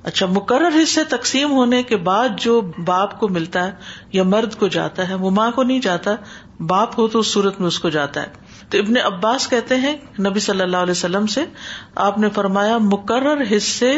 اچھا 0.03 0.27
مقرر 0.27 0.83
حصے 0.83 1.05
تقسیم 1.05 1.51
ہونے 1.51 1.83
کے 1.83 1.97
بعد 1.97 2.29
جو 2.37 2.61
باپ 2.85 3.21
کو 3.21 3.29
ملتا 3.29 3.67
ہے 3.67 3.73
یا 4.13 4.23
مرد 4.23 4.55
کو 4.55 4.69
جاتا 4.69 5.09
ہے، 5.09 5.15
وہ 5.15 5.31
ماں 5.31 5.51
کو 5.51 5.63
نہیں 5.63 5.79
جاتا، 5.79 6.11
باپ 6.61 6.99
ہو 6.99 7.09
تو 7.09 7.19
اس 7.19 7.27
صورت 7.27 7.61
میں 7.61 7.69
اس 7.69 7.79
کو 7.79 7.89
جاتا 7.89 8.23
ہے۔ 8.23 8.27
تو 8.69 8.79
ابن 8.79 8.95
عباس 9.05 9.49
کہتے 9.49 9.77
ہیں، 9.77 9.97
نبی 10.21 10.41
صلی 10.41 10.61
اللہ 10.61 10.77
علیہ 10.77 10.91
وسلم 10.91 11.27
سے، 11.27 11.45
آپ 11.95 12.19
نے 12.19 12.29
فرمایا، 12.31 12.79
مقرر 12.79 13.43
حصے 13.57 13.93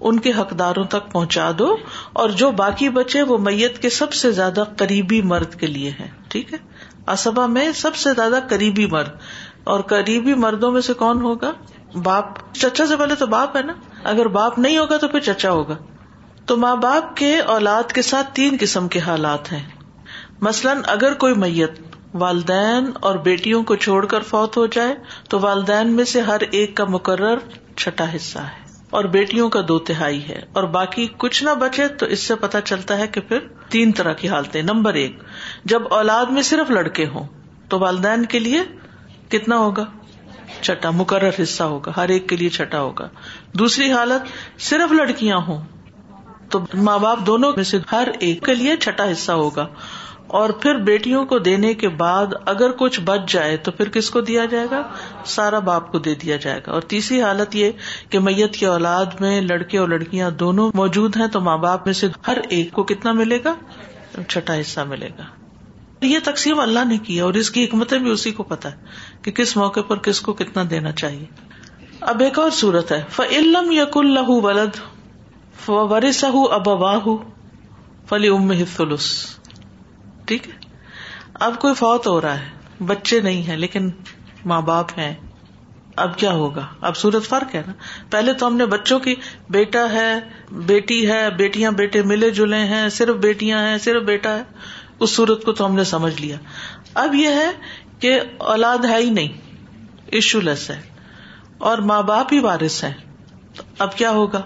ان 0.00 0.20
کے 0.20 0.32
حقداروں 0.32 0.84
تک 0.84 1.12
پہنچا 1.12 1.50
دو 1.58 1.76
اور 2.12 2.30
جو 2.30 2.50
باقی 2.50 2.88
بچے، 2.88 3.22
وہ 3.22 3.38
میت 3.38 3.82
کے 3.82 3.90
سب 3.90 4.12
سے 4.12 4.32
زیادہ 4.32 4.64
قریبی 4.76 5.22
مرد 5.22 5.54
کے 5.54 5.66
لیے 5.66 5.90
ہیں۔ 5.90 6.08
ٹھیک 6.28 6.52
ہے؟ 6.52 6.58
اسبا 7.06 7.46
میں 7.46 7.72
سب 7.72 7.96
سے 7.96 8.10
زیادہ 8.16 8.38
قریبی 8.48 8.86
مرد۔ 8.86 9.08
اور 9.64 9.80
قریبی 9.80 10.34
مردوں 10.34 10.72
میں 10.72 10.80
سے 10.80 10.92
کون 10.92 11.20
ہوگا؟ 11.20 11.52
باپ۔ 12.02 12.54
چچا 12.54 12.86
سے 12.86 12.96
پہلے 12.96 13.14
تو 13.14 13.26
باپ 13.26 13.56
ہے 13.56 13.62
نا۔ 13.62 13.72
اگر 14.04 14.28
باپ 14.28 14.58
نہیں 14.58 14.78
ہوگا 14.78 14.96
تو 14.96 15.08
پھر 15.08 15.20
چچا 15.20 15.50
ہوگا۔ 15.50 15.76
تو 16.46 16.56
ماں 16.56 16.76
باپ 16.76 17.16
کے 17.16 17.40
اولاد 17.40 17.92
کے 17.92 18.02
ساتھ 18.02 18.34
تین 18.34 18.56
قسم 18.60 18.88
کے 18.88 19.00
حالات 19.00 19.52
ہیں۔ 19.52 19.68
مثلاً 20.40 20.78
اگر 20.86 21.14
کوئی 21.14 21.34
میت 21.34 21.80
والدین 22.14 22.90
اور 23.00 23.14
بیٹیوں 23.14 23.62
کو 23.62 23.76
چھوڑ 23.76 24.06
کر 24.06 24.20
فوت 24.20 24.56
ہو 24.56 24.66
جائے، 24.66 24.94
تو 25.28 25.40
والدین 25.40 25.92
میں 25.92 26.04
سے 26.04 26.20
ہر 26.20 26.40
ایک 26.50 26.76
کا 26.76 26.84
مقرر 26.84 27.36
چھٹا 27.76 28.16
حصہ 28.16 28.38
ہے۔ 28.38 28.61
اور 28.92 29.04
بیٹیوں 29.04 29.50
کا 29.50 29.60
دو 29.68 29.78
تہائی 29.78 30.28
ہے۔ 30.28 30.42
اور 30.52 30.64
باقی 30.64 31.08
کچھ 31.16 31.44
نہ 31.44 31.50
بچے 31.50 31.88
تو 31.88 32.06
اس 32.06 32.20
سے 32.20 32.34
پتا 32.34 32.60
چلتا 32.60 32.98
ہے 32.98 33.06
کہ 33.06 33.20
پھر 33.20 33.38
تین 33.68 33.92
طرح 33.92 34.12
کی 34.12 34.28
حالتیں۔ 34.28 34.62
نمبر 34.62 34.94
ایک، 34.94 35.18
جب 35.64 35.82
اولاد 35.90 36.26
میں 36.26 36.42
صرف 36.42 36.70
لڑکے 36.70 37.06
ہوں 37.06 37.26
تو 37.68 37.78
والدین 37.78 38.24
کے 38.24 38.38
لیے 38.38 38.60
کتنا 39.28 39.58
ہوگا؟ 39.58 39.84
چھٹا۔ 40.60 40.90
مقرر 40.90 41.30
حصہ 41.42 41.62
ہوگا۔ 41.62 41.92
ہر 41.96 42.08
ایک 42.08 42.28
کے 42.28 42.36
لیے 42.36 42.48
چھٹا 42.48 42.80
ہوگا۔ 42.80 43.08
دوسری 43.52 43.92
حالت، 43.92 44.22
صرف 44.60 44.92
لڑکیاں 44.92 45.36
ہوں 45.36 45.64
تو 46.50 46.60
ماں 46.74 46.98
باپ 46.98 47.18
دونوں 47.26 47.52
میں 47.56 47.64
سے 47.64 47.78
ہر 47.92 48.08
ایک 48.18 48.44
کے 48.44 48.54
لیے 48.54 48.76
چھٹا 48.76 49.12
حصہ 49.12 49.32
ہوگا۔ 49.32 49.66
اور 50.32 50.50
پھر 50.50 50.74
بیٹیوں 50.74 51.26
کو 51.26 51.38
دینے 51.38 51.74
کے 51.74 51.88
بعد 51.88 52.26
اگر 52.46 52.70
کچھ 52.70 53.00
بچ 53.00 53.32
جائے 53.32 53.56
تو 53.56 53.70
پھر 53.70 53.88
کس 53.88 54.10
کو 54.10 54.20
دیا 54.20 54.44
جائے 54.44 54.66
گا؟ 54.70 54.82
سارا 55.24 55.58
باپ 55.58 55.92
کو 55.92 55.98
دے 55.98 56.14
دیا 56.14 56.36
جائے 56.36 56.60
گا۔ 56.66 56.72
اور 56.72 56.80
تیسری 56.80 57.22
حالت 57.22 57.56
یہ 57.56 57.70
کہ 58.10 58.18
میت 58.18 58.54
کی 58.54 58.66
اولاد 58.66 59.04
میں 59.20 59.40
لڑکے 59.40 59.78
اور 59.78 59.88
لڑکیاں 59.88 60.30
دونوں 60.30 60.70
موجود 60.74 61.16
ہیں 61.16 61.26
تو 61.26 61.40
ماں 61.40 61.58
باپ 61.58 61.84
میں 61.84 61.94
سے 61.94 62.08
ہر 62.26 62.38
ایک 62.48 62.72
کو 62.72 62.82
کتنا 62.82 63.12
ملے 63.12 63.38
گا؟ 63.44 63.54
چھٹا 64.28 64.60
حصہ 64.60 64.80
ملے 64.80 65.08
گا۔ 65.18 65.22
یہ 66.06 66.18
تقسیم 66.24 66.60
اللہ 66.60 66.84
نے 66.88 66.98
کی 66.98 67.20
اور 67.20 67.34
اس 67.34 67.50
کی 67.50 67.64
حکمتیں 67.64 67.98
بھی 67.98 68.10
اسی 68.10 68.30
کو 68.30 68.42
پتا 68.42 68.72
ہے 68.72 68.76
کہ 69.22 69.30
کس 69.30 69.56
موقع 69.56 69.80
پر 69.80 69.96
کس 69.96 70.20
کو 70.20 70.32
کتنا 70.32 70.62
دینا 70.70 70.92
چاہیے۔ 70.92 71.24
اب 72.00 72.20
ایک 72.20 72.38
اور 72.38 72.50
صورت 72.50 72.92
ہے۔ 72.92 73.02
فعلم 73.10 73.70
یق 73.70 73.96
اللہ 73.96 74.28
ولد 74.28 74.76
ورثہ 75.68 76.26
اب 76.50 76.68
واہ 76.68 77.08
فلی 78.08 78.28
ام 78.28 78.52
فلس 78.64 79.36
ٹھیک 80.24 80.48
ہے؟ 80.48 80.52
اب 81.34 81.58
کوئی 81.58 81.74
فوت 81.74 82.06
ہو 82.06 82.20
رہا 82.20 82.40
ہے، 82.40 82.48
بچے 82.86 83.20
نہیں 83.20 83.46
ہے 83.46 83.56
لیکن 83.56 83.90
ماں 84.44 84.60
باپ 84.60 84.98
ہیں۔ 84.98 85.14
اب 85.96 86.18
کیا 86.18 86.32
ہوگا؟ 86.32 86.66
اب 86.80 86.96
سورت 86.96 87.28
فرق 87.28 87.54
ہے 87.54 87.62
نا؟ 87.66 87.72
پہلے 88.10 88.32
تو 88.32 88.46
ہم 88.46 88.56
نے 88.56 88.66
بچوں 88.66 89.00
کی 89.00 89.14
بیٹا 89.50 89.92
ہے، 89.92 90.14
بیٹی 90.50 91.10
ہے، 91.10 91.30
بیٹیاں 91.30 91.70
بیٹے 91.70 92.02
ملے 92.02 92.30
جلے 92.30 92.58
ہیں، 92.58 92.88
صرف 92.88 93.16
بیٹیاں 93.16 93.66
ہیں، 93.66 93.78
صرف 93.78 94.02
بیٹا 94.02 94.36
ہے۔ 94.36 94.42
اس 94.98 95.10
سورت 95.10 95.44
کو 95.44 95.52
تو 95.52 95.66
ہم 95.66 95.74
نے 95.74 95.84
سمجھ 95.84 96.20
لیا۔ 96.20 96.36
اب 96.94 97.14
یہ 97.14 97.28
ہے 97.28 97.50
کہ 97.98 98.20
اولاد 98.38 98.78
ہے 98.78 98.96
ہی 98.96 99.10
نہیں 99.10 99.28
ایشو 100.06 100.40
لیس 100.40 100.70
ہے۔ 100.70 100.80
اور 101.58 101.78
ماں 101.78 102.02
باپ 102.02 102.32
ہی 102.32 102.38
وارث 102.38 102.84
ہے 102.84 102.92
اب 103.78 103.96
کیا 103.96 104.10
ہوگا؟ 104.10 104.42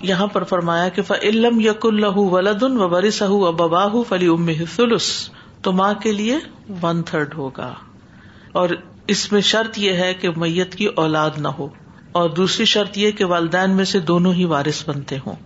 یہاں 0.00 0.26
پر 0.26 0.44
فرمایا 0.44 0.88
کہ 0.88 1.02
فعلم 1.02 1.60
یق 1.60 1.86
اللہ 1.86 2.16
ولادن 2.16 2.80
و 2.80 2.88
برس 2.88 3.22
اباہ 3.22 3.88
فلی 4.08 4.26
ام 4.26 4.48
فلس 4.70 5.30
تو 5.62 5.72
ماں 5.72 5.94
کے 5.94 6.12
لیے 6.12 6.38
ون 6.82 7.02
تھرڈ 7.02 7.34
ہوگا۔ 7.34 7.74
اور 8.52 8.68
اس 9.06 9.32
میں 9.32 9.40
شرط 9.40 9.78
یہ 9.78 9.92
ہے 9.92 10.14
کہ 10.14 10.28
میت 10.36 10.74
کی 10.74 10.86
اولاد 10.86 11.30
نہ 11.36 11.48
ہو۔ 11.48 11.68
اور 12.12 12.30
دوسری 12.30 12.64
شرط 12.64 12.98
یہ 12.98 13.10
کہ 13.10 13.24
والدین 13.24 13.70
میں 13.70 13.84
سے 13.84 14.00
دونوں 14.00 14.32
ہی 14.32 14.44
وارث 14.44 14.88
بنتے 14.88 15.16
ہوں۔ 15.26 15.36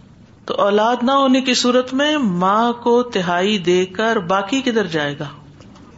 تو 0.46 0.54
اولاد 0.54 0.96
نہ 1.02 1.10
ہونے 1.10 1.40
کی 1.40 1.54
صورت 1.54 1.94
میں 1.94 2.18
ماں 2.18 2.72
کو 2.72 3.02
تہائی 3.02 3.58
دے 3.58 3.86
کر 3.86 4.16
باقی 4.16 4.60
کدھر 4.60 4.86
جائے 4.86 5.18
گا؟ 5.18 5.24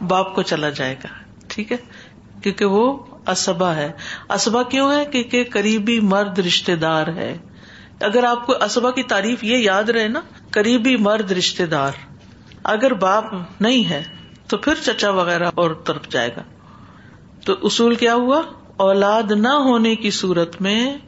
باپ 0.09 0.35
کو 0.35 0.43
چلا 0.43 0.71
جائے 0.71 0.95
گا۔ 1.05 1.09
ٹھیک 1.49 1.73
ہے؟ 1.73 1.77
کیونکہ 2.43 2.65
وہ 2.65 2.99
اسبا 3.27 3.75
ہے۔ 3.75 3.93
اسبا 4.31 4.63
کیوں 4.63 4.93
ہے؟ 4.93 5.05
کیونکہ 5.05 5.45
قریبی 5.51 6.01
مرد 6.01 6.39
رشتے 6.39 6.77
دار 6.77 7.07
ہے۔ 7.07 7.39
اگر 8.01 8.25
آپ 8.25 8.47
کو 8.47 8.55
اسبا 8.65 8.91
کی 8.91 9.03
تعریف 9.03 9.45
یہ 9.45 9.57
یاد 9.57 9.85
رہے 9.85 10.09
نا، 10.09 10.21
قریبی 10.51 10.97
مرد 10.97 11.31
رشتے 11.31 11.67
دار، 11.67 11.93
اگر 12.65 12.95
باپ 12.95 13.25
نہیں 13.61 13.91
ہے 13.91 14.03
تو 14.47 14.57
پھر 14.57 14.75
چچا 14.75 15.11
وغیرہ 15.11 15.51
اور 15.55 15.71
طرف 15.71 16.09
جائے 16.09 16.31
گا۔ 16.37 16.43
تو 17.45 17.55
اصول 17.63 17.95
کیا 17.95 18.15
ہوا؟ 18.15 18.43
اولاد 18.77 19.31
نہ 19.31 19.49
ہونے 19.49 19.97
کی 19.97 20.11
صورت 20.11 20.61
میں 20.61 20.99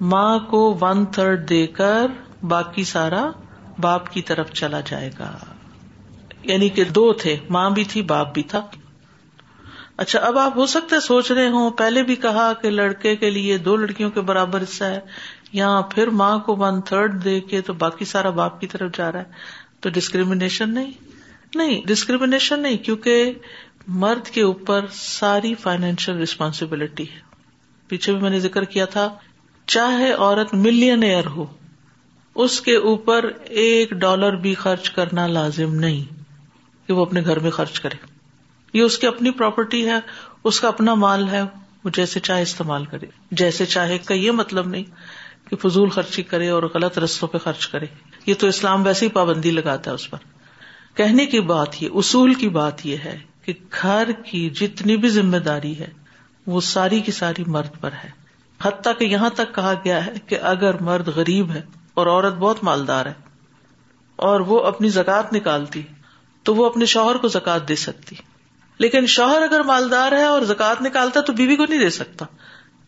ماں 0.00 0.38
کو 0.38 0.78
ون 0.80 1.06
تھرڈ 1.06 1.48
دے 1.48 1.66
کر 1.66 2.06
باقی 2.42 2.84
سارا 2.84 3.30
باپ 3.78 4.12
کی 4.12 4.22
طرف 4.22 4.52
چلا 4.52 4.80
جائے 4.80 5.10
گا۔ 5.18 5.38
یعنی 6.42 6.68
کہ 6.68 6.84
دو 6.84 7.12
تھے، 7.12 7.36
ماں 7.50 7.70
بھی 7.70 7.84
تھی، 7.84 8.02
باپ 8.02 8.34
بھی 8.34 8.42
تھا۔ 8.42 8.66
اچھا 9.96 10.18
اب 10.18 10.38
آپ 10.38 10.56
ہو 10.56 10.66
سکتے 10.66 11.00
سوچ 11.00 11.32
رہے 11.32 11.48
ہوں، 11.48 11.70
پہلے 11.70 12.02
بھی 12.02 12.16
کہا 12.16 12.52
کہ 12.52 12.70
لڑکے 12.70 13.16
کے 13.16 13.30
لیے 13.30 13.58
دو 13.58 13.76
لڑکیوں 13.76 14.10
کے 14.10 14.20
برابر 14.20 14.62
حصہ 14.62 14.84
ہے 14.84 15.00
یا 15.54 15.80
پھر 15.80 16.06
ماں 16.06 16.38
کو 16.38 16.56
ون 16.56 16.80
تھرڈ 16.80 17.24
دے 17.24 17.40
کے 17.40 17.60
تو 17.60 17.72
باقی 17.72 18.04
سارا 18.04 18.30
باپ 18.30 18.60
کی 18.60 18.66
طرف 18.66 18.96
جا 18.96 19.12
رہا 19.12 19.18
ہے؟ 19.18 19.24
تو 19.80 19.90
ڈسکریمنیشن 19.90 20.74
نہیں؟ 20.74 20.90
نہیں 21.54 21.82
ڈسکریمنیشن 21.86 22.60
نہیں، 22.60 22.76
کیونکہ 22.76 23.32
مرد 23.86 24.26
کے 24.26 24.42
اوپر 24.42 24.84
ساری 24.92 25.54
فائنینشیل 25.54 26.16
ریسپانسبلٹی 26.16 27.02
ہے۔ 27.02 27.20
پیچھے 27.88 28.12
بھی 28.12 28.20
میں 28.20 28.30
نے 28.30 28.40
ذکر 28.40 28.64
کیا 28.64 28.84
تھا، 28.84 29.14
چاہے 29.66 30.12
عورت 30.12 30.54
ملین 30.54 31.02
ایئر 31.02 31.26
ہو، 31.26 31.46
اس 32.34 32.60
کے 32.60 32.76
اوپر 32.76 33.24
ایک 33.44 33.90
ڈالر 33.90 34.32
بھی 34.32 34.54
خرچ 34.54 34.90
کرنا 34.90 35.26
لازم 35.26 35.74
نہیں، 35.74 36.14
کہ 36.86 36.92
وہ 36.92 37.02
اپنے 37.02 37.24
گھر 37.24 37.38
میں 37.38 37.50
خرچ 37.50 37.80
کرے۔ 37.80 38.06
یہ 38.72 38.82
اس 38.82 38.98
کی 38.98 39.06
اپنی 39.06 39.30
پراپرٹی 39.30 39.86
ہے، 39.86 39.98
اس 40.44 40.60
کا 40.60 40.68
اپنا 40.68 40.94
مال 40.94 41.28
ہے، 41.28 41.42
وہ 41.84 41.90
جیسے 41.90 42.20
چاہے 42.20 42.42
استعمال 42.42 42.84
کرے۔ 42.84 43.06
جیسے 43.30 43.66
چاہے 43.66 43.98
کا 43.98 44.14
یہ 44.14 44.30
مطلب 44.30 44.68
نہیں۔ 44.68 44.84
کہ 45.50 45.56
فضول 45.56 45.88
خرچی 45.88 46.22
کرے 46.22 46.48
اور 46.48 46.62
غلط 46.74 46.98
رستوں 46.98 47.28
پہ 47.28 47.38
خرچ 47.38 47.66
کرے۔ 47.66 47.86
یہ 48.26 48.34
تو 48.38 48.46
اسلام 48.46 48.86
ویسے 48.86 49.06
ہی 49.06 49.10
پابندی 49.10 49.50
لگاتا 49.50 49.90
ہے 49.90 49.94
اس 49.94 50.10
پر۔ 50.10 50.18
کہنے 50.94 51.26
کی 51.26 51.40
بات 51.40 51.82
یہ، 51.82 51.88
اصول 51.94 52.34
کی 52.34 52.48
بات 52.48 52.86
یہ 52.86 52.96
ہے 52.96 53.18
کہ 53.42 53.52
گھر 53.82 54.12
کی 54.12 54.50
جتنی 54.50 54.96
بھی 54.96 55.08
ذمہ 55.08 55.36
داری 55.36 55.78
ہے، 55.78 55.90
وہ 56.46 56.60
ساری 56.60 57.00
کی 57.00 57.12
ساری 57.12 57.44
مرد 57.46 57.80
پر 57.80 57.92
ہے۔ 58.04 58.10
حتیٰ 58.62 58.92
کہ 58.98 59.04
یہاں 59.04 59.30
تک 59.30 59.54
کہا 59.54 59.74
گیا 59.84 60.06
ہے 60.06 60.12
کہ 60.26 60.38
اگر 60.42 60.82
مرد 60.82 61.08
غریب 61.08 61.50
ہے 61.50 61.62
اور 61.94 62.06
عورت 62.06 62.34
بہت 62.34 62.64
مالدار 62.64 63.06
ہے 63.06 63.12
اور 64.16 64.40
وہ 64.40 64.60
اپنی 64.60 64.88
زکات 64.88 65.32
نکالتی، 65.32 65.82
تو 66.42 66.54
وہ 66.54 66.66
اپنے 66.66 66.84
شوہر 66.84 67.16
کو 67.16 67.28
زکات 67.28 67.68
دے 67.68 67.74
سکتی۔ 67.74 68.16
لیکن 68.78 69.06
شوہر 69.06 69.42
اگر 69.42 69.60
مالدار 69.60 70.12
ہے 70.12 70.24
اور 70.24 70.42
زکات 70.42 70.82
نکالتا 70.82 71.20
تو 71.20 71.32
بیوی 71.32 71.56
کو 71.56 71.64
نہیں 71.68 71.78
دے 71.78 71.90
سکتا۔ 71.90 72.24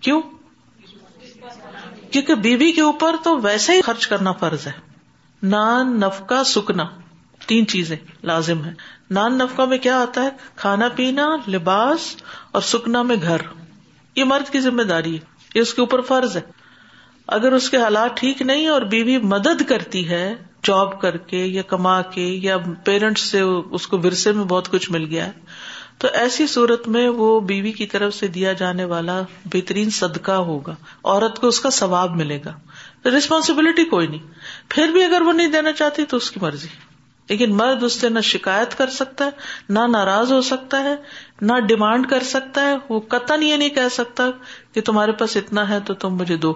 کیوں؟ 0.01 0.23
کیونکہ 2.13 2.35
بیوی 2.35 2.73
کے 2.73 2.81
اوپر 2.81 3.17
تو 3.25 3.39
ویسے 3.39 3.73
ہی 3.73 3.81
خرچ 3.81 4.07
کرنا 4.07 4.33
فرض 4.33 4.67
ہے۔ 4.67 4.73
نان، 5.43 6.01
نفقہ، 6.01 6.43
سکنا، 6.45 6.85
تین 7.47 7.67
چیزیں 7.67 7.97
لازم 8.23 8.65
ہے 8.65 8.73
نان، 9.11 9.39
نفقہ 9.39 9.63
میں 9.63 9.79
کیا 9.79 10.03
آتا 10.03 10.23
ہے؟ 10.23 10.29
کھانا، 10.57 10.89
پینا، 10.89 11.37
لباس 11.49 12.17
اور 12.53 12.63
سکنا 12.63 13.03
میں 13.03 13.17
گھر۔ 13.23 13.37
یہ 14.17 14.25
مرد 14.25 14.53
کی 14.53 14.61
ذمہ 14.61 14.83
داری 14.83 15.15
ہے۔ 15.15 15.21
یہ 15.55 15.61
اس 15.61 15.75
کے 15.75 15.81
اوپر 15.81 16.01
فرض 16.01 16.37
ہے۔ 16.37 16.41
اگر 17.27 17.53
اس 17.53 17.71
کے 17.71 17.77
حالات 17.77 18.17
ٹھیک 18.17 18.43
نہیں 18.43 18.67
اور 18.67 18.83
بیوی 18.83 19.19
مدد 19.19 19.63
کرتی 19.69 20.09
ہے، 20.09 20.35
جاب 20.63 21.01
کر 21.01 21.17
کے 21.17 21.37
یا 21.37 21.63
کما 21.63 22.03
کے 22.03 22.23
یا 22.23 22.57
پیرنٹس 22.85 23.21
سے 23.21 23.41
اس 23.41 23.87
کو 23.87 23.99
ورثے 23.99 24.33
میں 24.33 24.45
بہت 24.45 24.71
کچھ 24.71 24.91
مل 24.91 25.05
گیا 25.05 25.27
ہے 25.27 25.33
تو 25.99 26.09
ایسی 26.13 26.47
صورت 26.47 26.89
میں 26.89 27.09
وہ 27.09 27.41
بیوی 27.41 27.73
کی 27.73 27.87
طرف 27.87 28.15
سے 28.15 28.27
دیا 28.27 28.53
جانے 28.53 28.85
والا 28.85 29.23
بہترین 29.45 29.91
صدقہ 29.91 30.33
ہوگا، 30.33 30.75
عورت 31.05 31.39
کو 31.39 31.47
اس 31.47 31.61
کا 31.61 31.71
ثواب 31.71 32.17
ملے 32.17 32.39
گا۔ 32.45 32.53
ریسپانسبلٹی 33.05 33.85
کوئی 33.85 34.07
نہیں۔ 34.07 34.27
پھر 34.69 34.89
بھی 34.89 35.05
اگر 35.05 35.21
وہ 35.21 35.33
نہیں 35.33 35.49
دینا 35.49 35.73
چاہتی 35.73 36.05
تو 36.05 36.17
اس 36.17 36.31
کی 36.31 36.41
مرضی۔ 36.43 36.69
لیکن 37.29 37.57
مرد 37.57 37.83
اس 37.83 37.93
سے 37.93 38.09
نہ 38.09 38.21
شکایت 38.21 38.79
کر 38.79 38.91
سکتا 38.91 39.25
ہے، 39.25 39.31
نہ 39.69 39.79
ناراض 39.79 40.33
ہو 40.33 40.41
سکتا 40.41 40.83
ہے، 40.83 40.95
نہ 41.41 41.53
ڈیمانڈ 41.69 42.07
کر 42.11 42.23
سکتا 42.23 42.61
ہے۔ 42.61 42.75
وہ 42.89 43.01
قطن 43.01 43.43
یہ 43.43 43.57
نہیں 43.57 43.69
کہہ 43.69 43.89
سکتا 43.91 44.31
کہ 44.73 44.81
تمہارے 44.81 45.13
پاس 45.13 45.37
اتنا 45.37 45.69
ہے 45.69 45.79
تو 45.87 45.95
تم 45.95 46.15
مجھے 46.15 46.37
دو۔ 46.37 46.55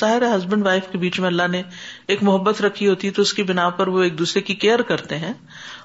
ظاہر 0.00 0.22
ہے 0.22 0.36
ہسبینڈ 0.36 0.66
وائف 0.66 0.82
کے 0.92 0.98
بیچ 0.98 1.20
میں 1.20 1.28
اللہ 1.28 1.46
نے 1.50 1.62
ایک 2.08 2.22
محبت 2.22 2.62
رکھی 2.62 2.88
ہوتی 2.88 3.10
تو 3.10 3.22
اس 3.22 3.34
کی 3.34 3.42
بنا 3.42 3.68
پر 3.68 3.88
وہ 3.88 4.02
ایک 4.02 4.18
دوسرے 4.18 4.42
کی 4.42 4.54
کیئر 4.54 4.82
کرتے 4.82 5.18
ہیں۔ 5.18 5.32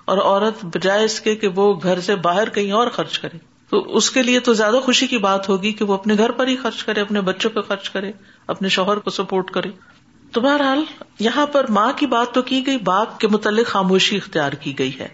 اور 0.05 0.17
عورت 0.17 0.65
بجائے 0.65 1.05
اس 1.05 1.21
کے 1.21 1.35
کہ 1.35 1.47
وہ 1.47 1.79
گھر 1.83 1.99
سے 1.99 2.15
باہر 2.15 2.49
کہیں 2.49 2.71
اور 2.71 2.87
خرچ 2.87 3.19
کرے۔ 3.19 3.37
تو 3.69 3.97
اس 3.97 4.09
کے 4.09 4.21
لیے 4.21 4.39
تو 4.39 4.53
زیادہ 4.53 4.75
خوشی 4.83 5.07
کی 5.07 5.17
بات 5.17 5.49
ہوگی 5.49 5.71
کہ 5.71 5.85
وہ 5.85 5.93
اپنے 5.93 6.17
گھر 6.17 6.31
پر 6.31 6.47
ہی 6.47 6.55
خرچ 6.55 6.83
کرے، 6.83 7.01
اپنے 7.01 7.21
بچوں 7.21 7.51
پہ 7.51 7.61
خرچ 7.61 7.89
کرے، 7.89 8.11
اپنے 8.47 8.69
شوہر 8.69 8.97
کو 8.97 9.09
سپورٹ 9.09 9.51
کرے۔ 9.51 9.69
تو 10.31 10.41
بہرحال 10.41 10.83
یہاں 11.19 11.45
پر 11.45 11.65
ماں 11.69 11.91
کی 11.93 12.05
بات 12.05 12.33
تو 12.33 12.41
کی 12.41 12.65
گئی، 12.65 12.77
باپ 12.77 13.19
کے 13.19 13.27
متعلق 13.27 13.67
خاموشی 13.67 14.17
اختیار 14.17 14.51
کی 14.51 14.79
گئی 14.79 14.99
ہے۔ 14.99 15.07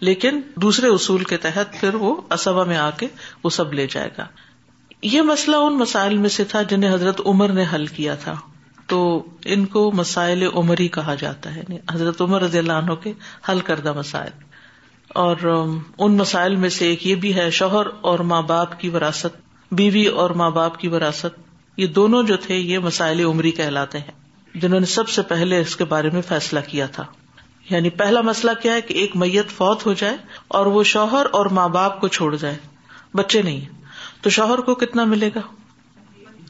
لیکن 0.00 0.40
دوسرے 0.56 0.88
اصول 0.88 1.24
کے 1.24 1.36
تحت 1.36 1.80
پھر 1.80 1.94
وہ 1.94 2.20
اسبا 2.30 2.64
میں 2.64 2.76
آ 2.76 2.90
کے 2.90 3.06
وہ 3.44 3.50
سب 3.50 3.72
لے 3.72 3.86
جائے 3.90 4.10
گا۔ 4.18 4.26
یہ 5.02 5.22
مسئلہ 5.22 5.56
ان 5.56 5.78
مسائل 5.78 6.18
میں 6.18 6.28
سے 6.28 6.44
تھا 6.44 6.62
جنہیں 6.62 6.94
حضرت 6.94 7.20
عمر 7.26 7.48
نے 7.48 7.64
حل 7.74 7.86
کیا 7.86 8.14
تھا۔ 8.14 8.34
تو 8.88 9.26
ان 9.44 9.66
کو 9.66 9.92
مسائل 9.92 10.48
عمر 10.54 10.80
ہی 10.80 10.88
کہا 10.88 11.14
جاتا 11.14 11.54
ہے 11.54 11.60
یعنی 11.60 11.78
حضرت 11.92 12.20
عمر 12.20 12.42
رضی 12.42 12.58
اللہ 12.58 12.72
عنہ 12.72 12.92
کے 12.92 13.12
حل 13.48 13.60
کردہ 13.60 13.92
مسائل۔ 13.92 14.48
اور 15.08 15.36
ان 15.98 16.16
مسائل 16.16 16.56
میں 16.56 16.68
سے 16.68 16.86
ایک 16.86 17.06
یہ 17.06 17.14
بھی 17.14 17.36
ہے، 17.36 17.50
شوہر 17.50 17.86
اور 18.00 18.18
ماں 18.18 18.42
باپ 18.42 18.80
کی 18.80 18.88
وراثت، 18.88 19.36
بیوی 19.72 20.06
اور 20.06 20.30
ماں 20.30 20.50
باپ 20.50 20.78
کی 20.78 20.88
وراثت، 20.88 21.40
یہ 21.76 21.86
دونوں 21.86 22.22
جو 22.22 22.36
تھے 22.36 22.56
یہ 22.56 22.78
مسائل 22.78 23.20
عمری 23.20 23.50
کہلاتے 23.50 23.98
ہیں، 23.98 24.10
جنہوں 24.54 24.80
نے 24.80 24.86
سب 24.86 25.08
سے 25.08 25.22
پہلے 25.22 25.60
اس 25.60 25.76
کے 25.76 25.84
بارے 25.84 26.10
میں 26.10 26.22
فیصلہ 26.22 26.60
کیا 26.68 26.86
تھا۔ 26.86 27.04
یعنی 27.70 27.90
پہلا 27.90 28.20
مسئلہ 28.20 28.50
کیا 28.62 28.72
ہے 28.72 28.80
کہ 28.80 28.94
ایک 28.94 29.16
میت 29.16 29.48
فوت 29.48 29.86
ہو 29.86 29.92
جائے 29.92 30.16
اور 30.48 30.66
وہ 30.66 30.82
شوہر 30.82 31.26
اور 31.32 31.46
ماں 31.46 31.68
باپ 31.68 32.00
کو 32.00 32.08
چھوڑ 32.08 32.36
جائے، 32.36 32.56
بچے 33.14 33.42
نہیں۔ 33.42 33.60
تو 34.20 34.30
شوہر 34.30 34.58
کو 34.58 34.74
کتنا 34.74 35.04
ملے 35.04 35.30
گا؟ 35.34 35.40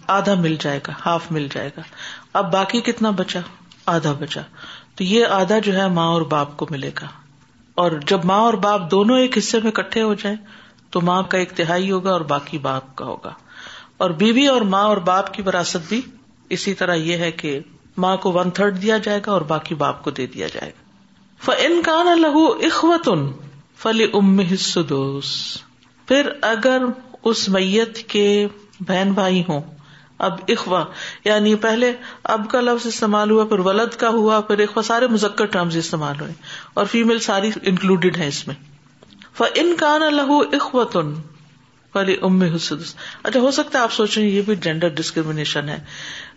آدھا 0.07 0.35
مل 0.35 0.57
جائے 0.61 0.81
گا، 0.89 0.93
ہاف 1.07 1.33
مل 1.33 1.49
جائے 1.53 1.71
گا۔ 1.77 1.81
اب 2.33 2.53
باقی 2.53 2.81
کتنا 2.81 3.11
بچا؟ 3.11 3.41
آدھا 3.87 4.13
بچا۔ 4.13 4.41
تو 4.95 5.05
یہ 5.05 5.27
آدھا 5.27 5.59
جو 5.59 5.77
ہے 5.77 5.89
ماں 5.89 6.09
اور 6.09 6.23
باپ 6.23 6.57
کو 6.57 6.67
ملے 6.71 6.91
گا۔ 7.03 7.07
اور 7.75 7.91
جب 8.07 8.25
ماں 8.25 8.39
اور 8.39 8.55
باپ 8.55 8.91
دونوں 8.91 9.19
ایک 9.19 9.39
حصے 9.39 9.59
میں 9.65 9.73
کٹھے 9.73 10.03
ہو 10.03 10.15
جائیں، 10.15 10.37
تو 10.91 11.01
ماں 11.01 11.23
کا 11.23 11.39
ایک 11.39 11.51
تہائی 11.51 11.91
ہوگا 11.91 12.13
اور 12.13 12.21
باقی 12.21 12.59
باپ 12.59 12.97
کا 12.97 13.05
ہوگا۔ 13.05 13.33
اور 13.97 14.11
بیوی 14.11 14.47
اور 14.47 14.61
ماں 14.61 14.85
اور 14.85 14.97
باپ 14.97 15.35
کی 15.35 15.43
وراثت 15.43 15.89
بھی 15.89 16.01
اسی 16.51 16.75
طرح 16.75 16.95
یہ 16.95 17.17
ہے 17.17 17.33
کہ 17.33 17.61
ماں 17.97 18.17
کو 18.17 18.33
ون 18.33 18.51
تھرڈ 18.51 18.83
دیا 18.83 18.99
جائے 18.99 19.21
گا 19.27 19.33
اور 19.33 19.41
باقی 19.41 19.75
باپ 19.75 20.05
کو 20.05 20.11
دے 20.11 20.27
دیا 20.27 20.47
جائے 20.47 20.71
گا۔ 20.71 20.89
ف 21.45 21.51
انکان 21.59 22.21
لہو 22.21 22.47
اخوت 22.47 23.09
ان 23.09 23.33
فلی 23.77 24.07
ام 24.13 24.39
پھر 26.09 26.31
اگر 26.43 26.83
اس 27.25 27.49
میت 27.49 27.97
کے 27.97 28.49
بہن 28.81 29.13
بھائی 29.13 29.43
ہوں 29.49 29.78
اب 30.19 30.39
اخوا 30.49 30.85
یعنی 31.25 31.55
پہلے 31.55 31.93
اب 32.23 32.51
کا 32.51 32.61
لفظ 32.61 32.87
استعمال 32.87 33.31
ہوا، 33.31 33.45
پھر 33.45 33.59
ولد 33.59 33.97
کا 33.97 34.09
ہوا، 34.09 34.41
پھر 34.41 34.61
اخوا 34.61 34.83
سارے 34.83 35.07
مزکر 35.07 35.47
ٹرمز 35.47 35.77
استعمال 35.77 36.21
ہوئے 36.21 36.33
اور 36.75 36.87
فیمل 36.87 37.19
ساری 37.19 37.51
انکلوڈیڈ 37.63 38.17
ہے 38.17 38.29
اس 38.29 38.47
میں۔ 38.47 38.55
ف 39.33 39.43
انکان 39.55 40.01
لہو 40.01 40.41
اخوت 40.41 40.97
ان 40.97 41.15
ام 42.23 42.43
حسد 42.43 42.95
اچھا 43.23 43.41
ہو 43.41 43.51
سکتا 43.51 43.79
ہے 43.79 43.83
آپ 43.83 43.93
سوچیں 43.93 44.25
یہ 44.25 44.43
بھی 44.43 44.57
جینڈر 44.57 44.89
ڈسکریمنیشن 44.89 45.69
ہے۔ 45.69 45.79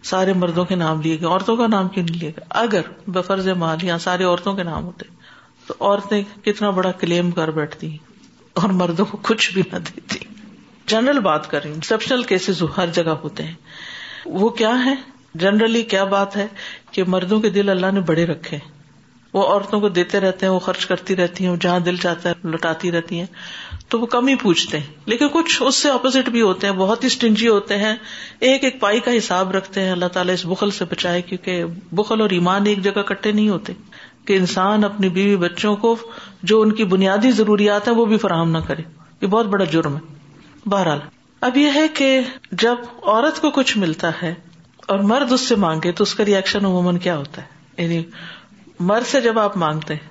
سارے 0.03 0.33
مردوں 0.33 0.65
کے 0.65 0.75
نام 0.75 1.01
لیے 1.01 1.19
گئے، 1.19 1.27
عورتوں 1.27 1.57
کا 1.57 1.67
نام 1.67 1.87
کیوں 1.87 2.05
نہیں 2.05 2.19
لیے 2.19 2.29
گا 2.29 2.45
اگر 2.49 2.81
بفرز 3.07 3.47
مال، 3.47 3.77
یہاں 3.83 3.97
سارے 3.97 4.23
عورتوں 4.23 4.53
کے 4.53 4.63
نام 4.63 4.85
ہوتے، 4.85 5.05
تو 5.67 5.73
عورتیں 5.79 6.23
کتنا 6.45 6.69
بڑا 6.69 6.91
کلیم 6.91 7.31
کر 7.31 7.51
بیٹھتی 7.51 7.97
اور 8.53 8.69
مردوں 8.69 9.05
کو 9.05 9.17
کچھ 9.21 9.53
بھی 9.53 9.63
نہ 9.73 9.77
دیتی۔ 9.77 10.19
جنرل 10.85 11.19
بات 11.19 11.49
کر 11.49 11.63
رہی 11.63 11.73
ایکسپشنل 11.73 12.23
کیسز 12.23 12.63
ہر 12.77 12.87
جگہ 12.87 13.09
ہوتے 13.09 13.43
ہیں۔ 13.43 13.53
وہ 14.25 14.49
کیا 14.49 14.85
ہے؟ 14.85 14.95
جنرلی 15.35 15.83
کیا 15.83 16.03
بات 16.03 16.37
ہے 16.37 16.47
کہ 16.91 17.03
مردوں 17.07 17.41
کے 17.41 17.49
دل 17.49 17.69
اللہ 17.69 17.91
نے 17.91 18.01
بڑے 18.01 18.25
رکھے 18.25 18.57
وہ 19.33 19.43
عورتوں 19.43 19.79
کو 19.79 19.89
دیتے 19.89 20.19
رہتے 20.19 20.45
ہیں، 20.45 20.53
وہ 20.53 20.59
خرچ 20.59 20.85
کرتی 20.85 21.15
رہتی 21.15 21.45
ہیں 21.45 21.55
جہاں 21.55 21.79
دل 21.79 21.95
چاہتا 21.97 22.29
ہے 22.29 22.47
لٹاتی 22.47 22.91
رہتی 22.91 23.19
ہیں۔ 23.19 23.25
تو 23.89 23.99
وہ 23.99 24.05
کم 24.05 24.27
ہی 24.27 24.35
پوچھتے 24.35 24.79
ہیں۔ 24.79 24.85
لیکن 25.05 25.27
کچھ 25.33 25.63
اس 25.65 25.75
سے 25.75 25.89
اپوزٹ 25.89 26.29
بھی 26.29 26.41
ہوتے 26.41 26.67
ہیں، 26.67 26.73
بہت 26.73 27.03
ہی 27.03 27.07
اسٹنجی 27.07 27.47
ہوتے 27.47 27.77
ہیں۔ 27.77 27.95
ایک 28.39 28.63
ایک 28.63 28.79
پائی 28.79 28.99
کا 28.99 29.17
حساب 29.17 29.51
رکھتے 29.51 29.81
ہیں۔ 29.81 29.91
اللہ 29.91 30.05
تعالیٰ 30.05 30.33
اس 30.33 30.45
بخل 30.45 30.71
سے 30.71 30.85
بچائے، 30.85 31.21
کیونکہ 31.21 31.63
بخل 31.91 32.21
اور 32.21 32.29
ایمان 32.29 32.65
ایک 32.65 32.83
جگہ 32.83 33.01
کٹے 33.01 33.31
نہیں 33.31 33.49
ہوتے۔ 33.49 33.73
کہ 34.25 34.33
انسان 34.33 34.83
اپنی 34.83 35.09
بیوی 35.09 35.35
بچوں 35.35 35.75
کو 35.75 35.95
جو 36.43 36.61
ان 36.61 36.71
کی 36.71 36.83
بنیادی 36.83 37.31
ضروریات 37.31 37.87
ہیں 37.87 37.95
وہ 37.95 38.05
بھی 38.05 38.17
فراہم 38.17 38.51
نہ 38.51 38.57
کرے۔ 38.57 38.81
یہ 39.21 39.27
بہت 39.27 39.45
بڑا 39.45 39.65
جرم 39.65 39.95
ہے۔ 39.95 40.01
بہرحال۔ 40.65 40.99
اب 41.41 41.57
یہ 41.57 41.71
ہے 41.75 41.87
کہ 41.87 42.21
جب 42.51 42.75
عورت 43.03 43.41
کو 43.41 43.51
کچھ 43.51 43.77
ملتا 43.77 44.09
ہے 44.21 44.33
اور 44.87 44.99
مرد 44.99 45.31
اس 45.31 45.41
سے 45.41 45.55
مانگے 45.55 45.91
تو 45.91 46.03
اس 46.03 46.15
کا 46.15 46.25
ریئیکشن 46.25 46.65
عموماً 46.65 46.97
کیا 46.97 47.17
ہوتا 47.17 47.41
ہے؟ 47.41 47.83
یعنی 47.83 48.03
مرد 48.79 49.07
سے 49.07 49.21
جب 49.21 49.39
آپ 49.39 49.57
مانگتے 49.57 49.93
ہیں، 49.93 50.09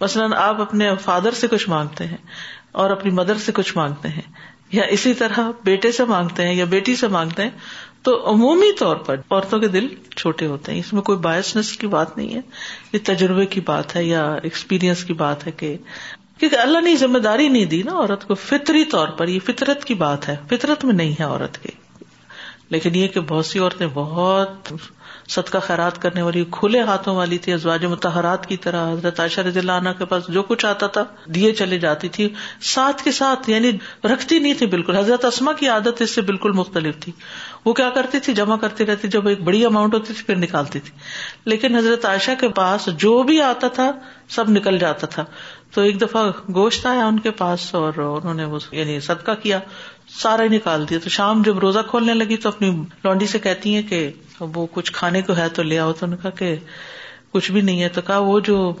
مثلاً 0.00 0.32
آپ 0.32 0.60
اپنے 0.60 0.90
فادر 1.04 1.30
سے 1.30 1.46
کچھ 1.46 1.68
مانگتے 1.68 2.06
ہیں 2.06 2.16
اور 2.72 2.90
اپنی 2.90 3.10
مدر 3.10 3.36
سے 3.36 3.52
کچھ 3.52 3.76
مانگتے 3.76 4.08
ہیں، 4.08 4.22
یا 4.72 4.82
اسی 4.82 5.14
طرح 5.14 5.38
بیٹے 5.64 5.92
سے 5.92 6.04
مانگتے 6.04 6.46
ہیں 6.46 6.54
یا 6.54 6.64
بیٹی 6.64 6.96
سے 6.96 7.08
مانگتے 7.08 7.42
ہیں، 7.42 7.50
تو 8.02 8.30
عمومی 8.30 8.72
طور 8.78 8.96
پر 8.96 9.16
عورتوں 9.30 9.58
کے 9.58 9.68
دل 9.68 9.88
چھوٹے 10.16 10.46
ہوتے 10.46 10.72
ہیں۔ 10.72 10.80
اس 10.80 10.92
میں 10.92 11.02
کوئی 11.02 11.18
باعثنس 11.18 11.72
کی 11.72 11.86
بات 11.86 12.16
نہیں 12.16 12.34
ہے، 12.34 12.40
یہ 12.92 12.98
تجربے 13.04 13.46
کی 13.46 13.60
بات 13.60 13.96
ہے 13.96 14.04
یا 14.04 14.34
ایکسپیرئنس 14.42 15.04
کی 15.04 15.12
بات 15.12 15.46
ہے 15.46 15.52
کہ 15.52 15.76
کیونکہ 16.42 16.56
اللہ 16.56 16.80
نے 16.80 16.96
ذمہ 16.96 17.18
داری 17.18 17.48
نہیں 17.48 17.64
دی 17.64 17.82
نا 17.82 17.92
عورت 17.92 18.24
کو، 18.24 18.34
فطری 18.34 18.84
طور 18.84 19.08
پر، 19.08 19.28
یہ 19.28 19.38
فطرت 19.46 19.84
کی 19.84 19.94
بات 19.94 20.28
ہے۔ 20.28 20.36
فطرت 20.50 20.84
میں 20.84 20.94
نہیں 20.94 21.12
ہے 21.12 21.24
عورت 21.24 21.58
کی۔ 21.58 21.68
لیکن 22.70 22.94
یہ 22.94 23.08
کہ 23.08 23.20
بہت 23.20 23.46
سی 23.46 23.58
عورتیں 23.58 23.86
بہت 23.94 24.72
صدقہ 25.28 25.50
کا 25.50 25.58
خیرات 25.58 26.02
کرنے 26.02 26.22
والی، 26.22 26.44
کھلے 26.50 26.80
ہاتھوں 26.80 27.16
والی 27.16 27.38
تھی، 27.38 27.52
ازواج 27.52 27.84
متحرات 27.84 28.46
کی 28.46 28.56
طرح۔ 28.56 28.92
حضرت 28.92 29.20
عائشہ 29.20 29.40
رضی 29.40 29.58
اللہ 29.58 29.72
عنہ 29.72 29.88
کے 29.98 30.04
پاس 30.04 30.22
جو 30.28 30.42
کچھ 30.42 30.66
آتا 30.66 30.86
تھا، 30.86 31.04
دیے 31.26 31.52
چلے 31.52 31.78
جاتی 31.78 32.08
تھی۔ 32.08 32.28
ساتھ 32.60 33.02
کے 33.04 33.12
ساتھ 33.12 33.50
یعنی 33.50 33.70
رکھتی 34.04 34.38
نہیں 34.38 34.54
تھی 34.54 34.66
بالکل۔ 34.66 34.96
حضرت 34.96 35.24
اسما 35.24 35.52
کی 35.52 35.68
عادت 35.68 36.02
اس 36.02 36.10
سے 36.10 36.20
بالکل 36.20 36.52
مختلف 36.52 36.96
تھی۔ 37.00 37.12
وہ 37.64 37.72
کیا 37.72 37.90
کرتی 37.90 38.20
تھی؟ 38.20 38.32
جمع 38.32 38.56
کرتی 38.56 38.86
رہتی، 38.86 39.08
جب 39.08 39.28
ایک 39.28 39.40
بڑی 39.40 39.64
اماؤنٹ 39.64 39.94
ہوتی 39.94 40.12
تھی، 40.12 40.22
پھر 40.22 40.36
نکالتی 40.36 40.80
تھی۔ 40.80 40.98
لیکن 41.44 41.76
حضرت 41.76 42.04
عائشہ 42.04 42.30
کے 42.40 42.48
پاس 42.48 42.88
جو 42.96 43.22
بھی 43.22 43.42
آتا 43.42 43.68
تھا، 43.68 43.90
سب 44.28 44.50
نکل 44.50 44.78
جاتا 44.78 45.06
تھا۔ 45.06 45.24
تو 45.74 45.80
ایک 45.80 46.00
دفعہ 46.00 46.30
گوشت 46.54 46.86
آیا 46.86 47.06
ان 47.06 47.18
کے 47.18 47.30
پاس 47.30 47.74
اور 47.74 47.92
انہوں 47.98 48.34
نے 48.34 48.44
وہ 48.44 48.58
یعنی 48.72 49.00
صدقہ 49.00 49.30
کیا، 49.42 49.58
سارا 50.08 50.42
نکال 50.44 50.88
دیا۔ 50.90 50.98
تو 51.04 51.10
شام 51.10 51.42
جب 51.42 51.58
روزہ 51.58 51.78
کھولنے 51.90 52.14
لگی 52.14 52.36
تو 52.36 52.48
اپنی 52.48 52.82
لانڈی 53.04 53.26
سے 53.26 53.38
کہتی 53.38 53.74
ہیں 53.74 53.82
کہ 53.82 54.12
وہ 54.40 54.66
کچھ 54.70 54.92
کھانے 54.92 55.22
کو 55.22 55.36
ہے 55.36 55.48
تو 55.48 55.62
لے 55.62 55.78
آؤ۔ 55.78 55.92
تو 55.92 56.06
کہا 56.22 56.30
کہ 56.30 56.56
کچھ 57.32 57.52
بھی 57.52 57.60
نہیں 57.60 57.82
ہے۔ 57.82 57.88
تو 57.88 58.00
کہا 58.02 58.18
وہ 58.18 58.40
جو 58.40 58.74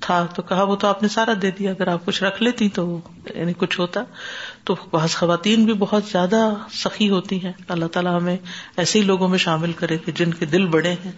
تھا، 0.00 0.26
تو 0.26 0.42
کہا 0.42 0.62
وہ 0.62 0.76
تو 0.76 0.86
آپ 0.86 1.02
نے 1.02 1.08
سارا 1.08 1.32
دے 1.42 1.50
دیا، 1.50 1.70
اگر 1.70 1.88
آپ 1.88 2.06
کچھ 2.06 2.22
رکھ 2.22 2.42
لیتی 2.42 2.68
تو 2.68 3.00
یعنی 3.34 3.52
کچھ 3.58 3.80
ہوتا۔ 3.80 4.04
تو 4.64 4.76
بعض 4.92 5.14
خواتین 5.14 5.64
بھی 5.64 5.74
بہت 5.74 6.04
زیادہ 6.04 6.54
سخی 6.72 7.10
ہوتی 7.10 7.44
ہیں۔ 7.44 7.52
اللہ 7.68 7.86
تعالیٰ 7.86 8.20
ہمیں 8.20 8.36
ایسے 8.76 8.98
ہی 8.98 9.04
لوگوں 9.04 9.28
میں 9.28 9.38
شامل 9.38 9.72
کرے 9.72 9.98
کہ 9.98 10.12
جن 10.12 10.34
کے 10.34 10.46
دل 10.46 10.66
بڑے 10.66 10.92
ہیں 10.92 11.12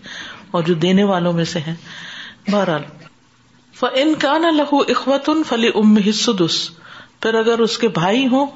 اور 0.50 0.62
جو 0.62 0.74
دینے 0.74 1.04
والوں 1.04 1.32
میں 1.32 1.44
سے 1.44 1.58
ہیں۔ 1.58 1.74
بہرحال 2.50 2.82
ان 3.86 4.14
کا 4.14 4.38
نہ 4.38 4.46
لہو 4.46 4.78
اخوت 4.80 5.28
ان 5.28 5.42
فلی 5.48 5.68
ام 5.74 5.96
حصدس 5.96 6.70
پھر 7.20 7.34
اگر 7.34 7.58
اس 7.58 7.78
کے 7.78 7.88
بھائی 7.88 8.26
ہوں، 8.26 8.46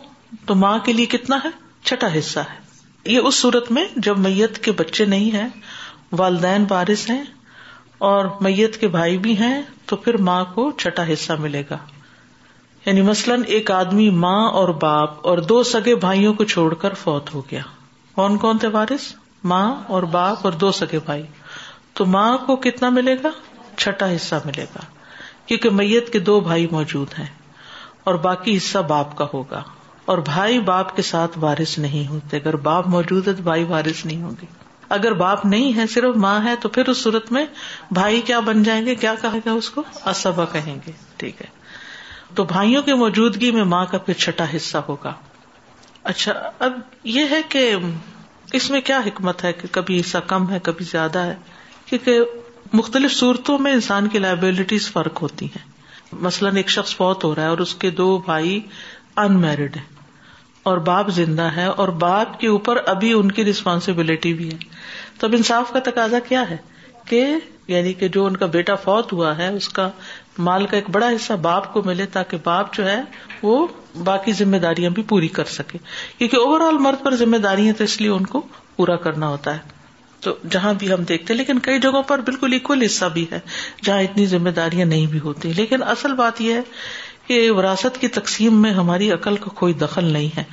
تو 0.46 0.54
ماں 0.54 0.78
کے 0.78 0.92
لیے 0.92 1.06
کتنا 1.06 1.38
ہے؟ 1.44 1.48
چھٹا 1.84 2.18
حصہ 2.18 2.40
ہے۔ 2.40 2.64
یہ 3.04 3.18
اس 3.18 3.34
صورت 3.34 3.72
میں 3.72 3.84
جب 3.96 4.18
میت 4.18 4.58
کے 4.58 4.72
بچے 4.72 5.04
نہیں 5.04 5.30
ہیں، 5.30 5.48
والدین 6.12 6.64
بارش 6.64 7.10
ہیں 7.10 7.24
اور 7.98 8.24
میت 8.40 8.76
کے 8.76 8.88
بھائی 8.88 9.18
بھی 9.18 9.38
ہیں، 9.38 9.62
تو 9.86 9.96
پھر 9.96 10.16
ماں 10.16 10.44
کو 10.44 10.70
چھٹا 10.70 11.12
حصہ 11.12 11.32
ملے 11.32 11.62
گا۔ 11.70 11.78
یعنی 12.86 13.02
مثلاً 13.02 13.42
ایک 13.46 13.70
آدمی 13.70 14.10
ماں 14.10 14.48
اور 14.50 14.68
باپ 14.68 15.26
اور 15.26 15.38
دو 15.38 15.62
سگے 15.62 15.94
بھائیوں 15.94 16.34
کو 16.34 16.44
چھوڑ 16.44 16.74
کر 16.74 16.94
فوت 16.94 17.34
ہو 17.34 17.42
گیا۔ 17.50 17.62
کون 18.14 18.38
کون 18.38 18.58
تھے 18.58 18.68
وارث؟ 18.68 19.14
ماں 19.44 19.74
اور 19.88 20.02
باپ 20.02 20.38
اور 20.42 20.52
دو 20.52 20.72
سگے 20.72 20.98
بھائی۔ 21.04 21.22
تو 21.94 22.06
ماں 22.06 22.38
کو 22.38 22.56
کتنا 22.56 22.88
ملے 22.88 23.16
گا؟ 23.22 23.28
چھٹا 23.76 24.16
حصہ 24.16 24.34
ملے 24.44 24.64
گا۔ 24.64 24.80
کیونکہ 25.46 25.70
میت 25.70 26.12
کے 26.12 26.18
دو 26.18 26.40
بھائی 26.40 26.66
موجود 26.70 27.08
ہیں 27.18 27.26
اور 28.04 28.14
باقی 28.14 28.56
حصہ 28.56 28.78
باپ 28.78 29.16
کا 29.16 29.26
ہوگا 29.34 29.62
اور 30.04 30.18
بھائی 30.18 30.58
باپ 30.58 30.96
کے 30.96 31.02
ساتھ 31.02 31.38
وارث 31.38 31.78
نہیں 31.78 32.08
ہوتے۔ 32.08 32.36
اگر 32.36 32.56
باپ 32.56 32.88
موجود 32.88 33.28
ہے 33.28 33.32
تو 33.32 33.42
بھائی 33.42 33.64
وارث 33.64 34.06
نہیں 34.06 34.22
ہوں 34.22 34.30
گے۔ 34.30 34.46
اگر 34.88 35.12
باپ 35.12 35.46
نہیں 35.46 35.76
ہے، 35.76 35.86
صرف 35.86 36.16
ماں 36.16 36.44
ہے، 36.44 36.56
تو 36.56 36.68
پھر 36.68 36.88
اس 36.88 36.98
صورت 36.98 37.32
میں 37.32 37.46
بھائی 37.90 38.20
کیا 38.20 38.40
بن 38.40 38.62
جائیں 38.62 38.86
گے؟ 38.86 38.94
کیا 38.94 39.14
کہے 39.22 39.38
گا 39.46 39.52
اس 39.52 39.70
کو؟ 39.70 39.82
اسبا 40.04 40.44
کہیں 40.44 40.76
گے۔ 40.86 40.92
ٹھیک 41.16 41.42
ہے۔ 41.42 41.46
تو 42.34 42.44
بھائیوں 42.44 42.82
کی 42.82 42.92
موجودگی 42.92 43.50
میں 43.50 43.64
ماں 43.64 43.86
کا 43.86 43.98
پھر 43.98 44.14
چھٹا 44.14 44.44
حصہ 44.56 44.78
ہوگا۔ 44.78 45.12
اچھا 46.04 46.32
اب 46.58 46.72
یہ 47.04 47.24
ہے 47.30 47.42
کہ 47.48 47.74
اس 48.52 48.70
میں 48.70 48.80
کیا 48.80 48.98
حکمت 48.98 49.44
ہے 49.44 49.52
کہ 49.52 49.68
کبھی 49.70 50.00
حصہ 50.00 50.18
کم 50.26 50.50
ہے، 50.50 50.58
کبھی 50.62 50.84
زیادہ 50.84 51.18
ہے؟ 51.18 51.34
کیونکہ 51.86 52.20
مختلف 52.72 53.12
صورتوں 53.12 53.58
میں 53.58 53.72
انسان 53.72 54.08
کی 54.08 54.18
لائبلٹیز 54.18 54.92
فرق 54.92 55.22
ہوتی 55.22 55.46
ہیں۔ 55.46 55.64
مثلاً 56.12 56.56
ایک 56.56 56.68
شخص 56.70 56.94
بہت 56.98 57.24
ہو 57.24 57.34
رہا 57.34 57.42
ہے 57.42 57.48
اور 57.48 57.58
اس 57.58 57.74
کے 57.74 57.90
دو 57.90 58.18
بھائی 58.18 58.60
ان 59.16 59.40
میرڈ 59.40 59.76
ہیں 59.76 59.84
اور 60.62 60.78
باپ 60.78 61.08
زندہ 61.08 61.42
ہے 61.42 61.64
اور 61.64 61.88
باپ 61.88 62.40
کے 62.40 62.48
اوپر 62.48 62.76
ابھی 62.86 63.12
ان 63.12 63.32
کی 63.32 63.44
ریسپانسبلٹی 63.44 64.34
بھی 64.34 64.52
ہے۔ 64.52 64.58
تو 65.18 65.26
اب 65.26 65.34
انصاف 65.36 65.72
کا 65.72 65.78
تقاضا 65.78 66.18
کیا 66.18 66.50
ہے؟ 66.50 66.56
کہ 67.06 67.26
یعنی 67.68 67.92
کہ 67.92 68.08
جو 68.08 68.26
ان 68.26 68.36
کا 68.36 68.46
بیٹا 68.46 68.74
فوت 68.74 69.12
ہوا 69.12 69.38
ہے، 69.38 69.48
اس 69.48 69.68
کا 69.68 69.90
مال 70.38 70.66
کا 70.66 70.76
ایک 70.76 70.90
بڑا 70.90 71.08
حصہ 71.08 71.32
باپ 71.32 71.72
کو 71.72 71.82
ملے 71.82 72.06
تاکہ 72.06 72.36
باپ 72.44 72.74
جو 72.74 72.88
ہے 72.88 73.02
وہ 73.42 73.66
باقی 74.04 74.32
ذمہ 74.32 74.56
داریاں 74.56 74.90
بھی 74.90 75.02
پوری 75.02 75.28
کر 75.28 75.44
سکے۔ 75.44 75.78
کیونکہ 76.18 76.36
اوور 76.36 76.60
آل 76.60 76.78
مرد 76.78 77.04
پر 77.04 77.14
ذمہ 77.14 77.36
داری 77.36 77.72
تو 77.72 77.84
اس 77.84 78.00
لیے 78.00 78.10
ان 78.10 78.26
کو 78.26 78.42
پورا 78.76 78.96
کرنا 78.96 79.28
ہوتا 79.28 79.54
ہے۔ 79.54 79.73
تو 80.24 80.34
جہاں 80.50 80.74
بھی 80.74 80.92
ہم 80.92 81.02
دیکھتے 81.02 81.34
لیکن 81.34 81.58
کئی 81.58 81.80
جگہوں 81.80 82.02
پر 82.02 82.18
بالکل 82.18 82.52
اکول 82.52 82.82
حصہ 82.82 83.04
بھی 83.04 83.26
ہے، 83.32 83.40
جہاں 83.84 84.00
اتنی 84.00 84.26
ذمہ 84.26 84.50
داریاں 84.50 84.86
نہیں 84.86 85.06
بھی 85.06 85.18
ہوتی۔ 85.18 85.52
لیکن 85.52 85.82
اصل 85.82 86.12
بات 86.12 86.40
یہ 86.40 86.54
ہے 86.54 86.60
کہ 87.26 87.50
وراثت 87.50 88.00
کی 88.00 88.08
تقسیم 88.08 88.62
میں 88.62 88.70
ہماری 88.70 89.10
عقل 89.10 89.36
کا 89.36 89.50
کوئی 89.54 89.72
دخل 89.72 90.04
نہیں 90.04 90.28
ہے۔ 90.36 90.44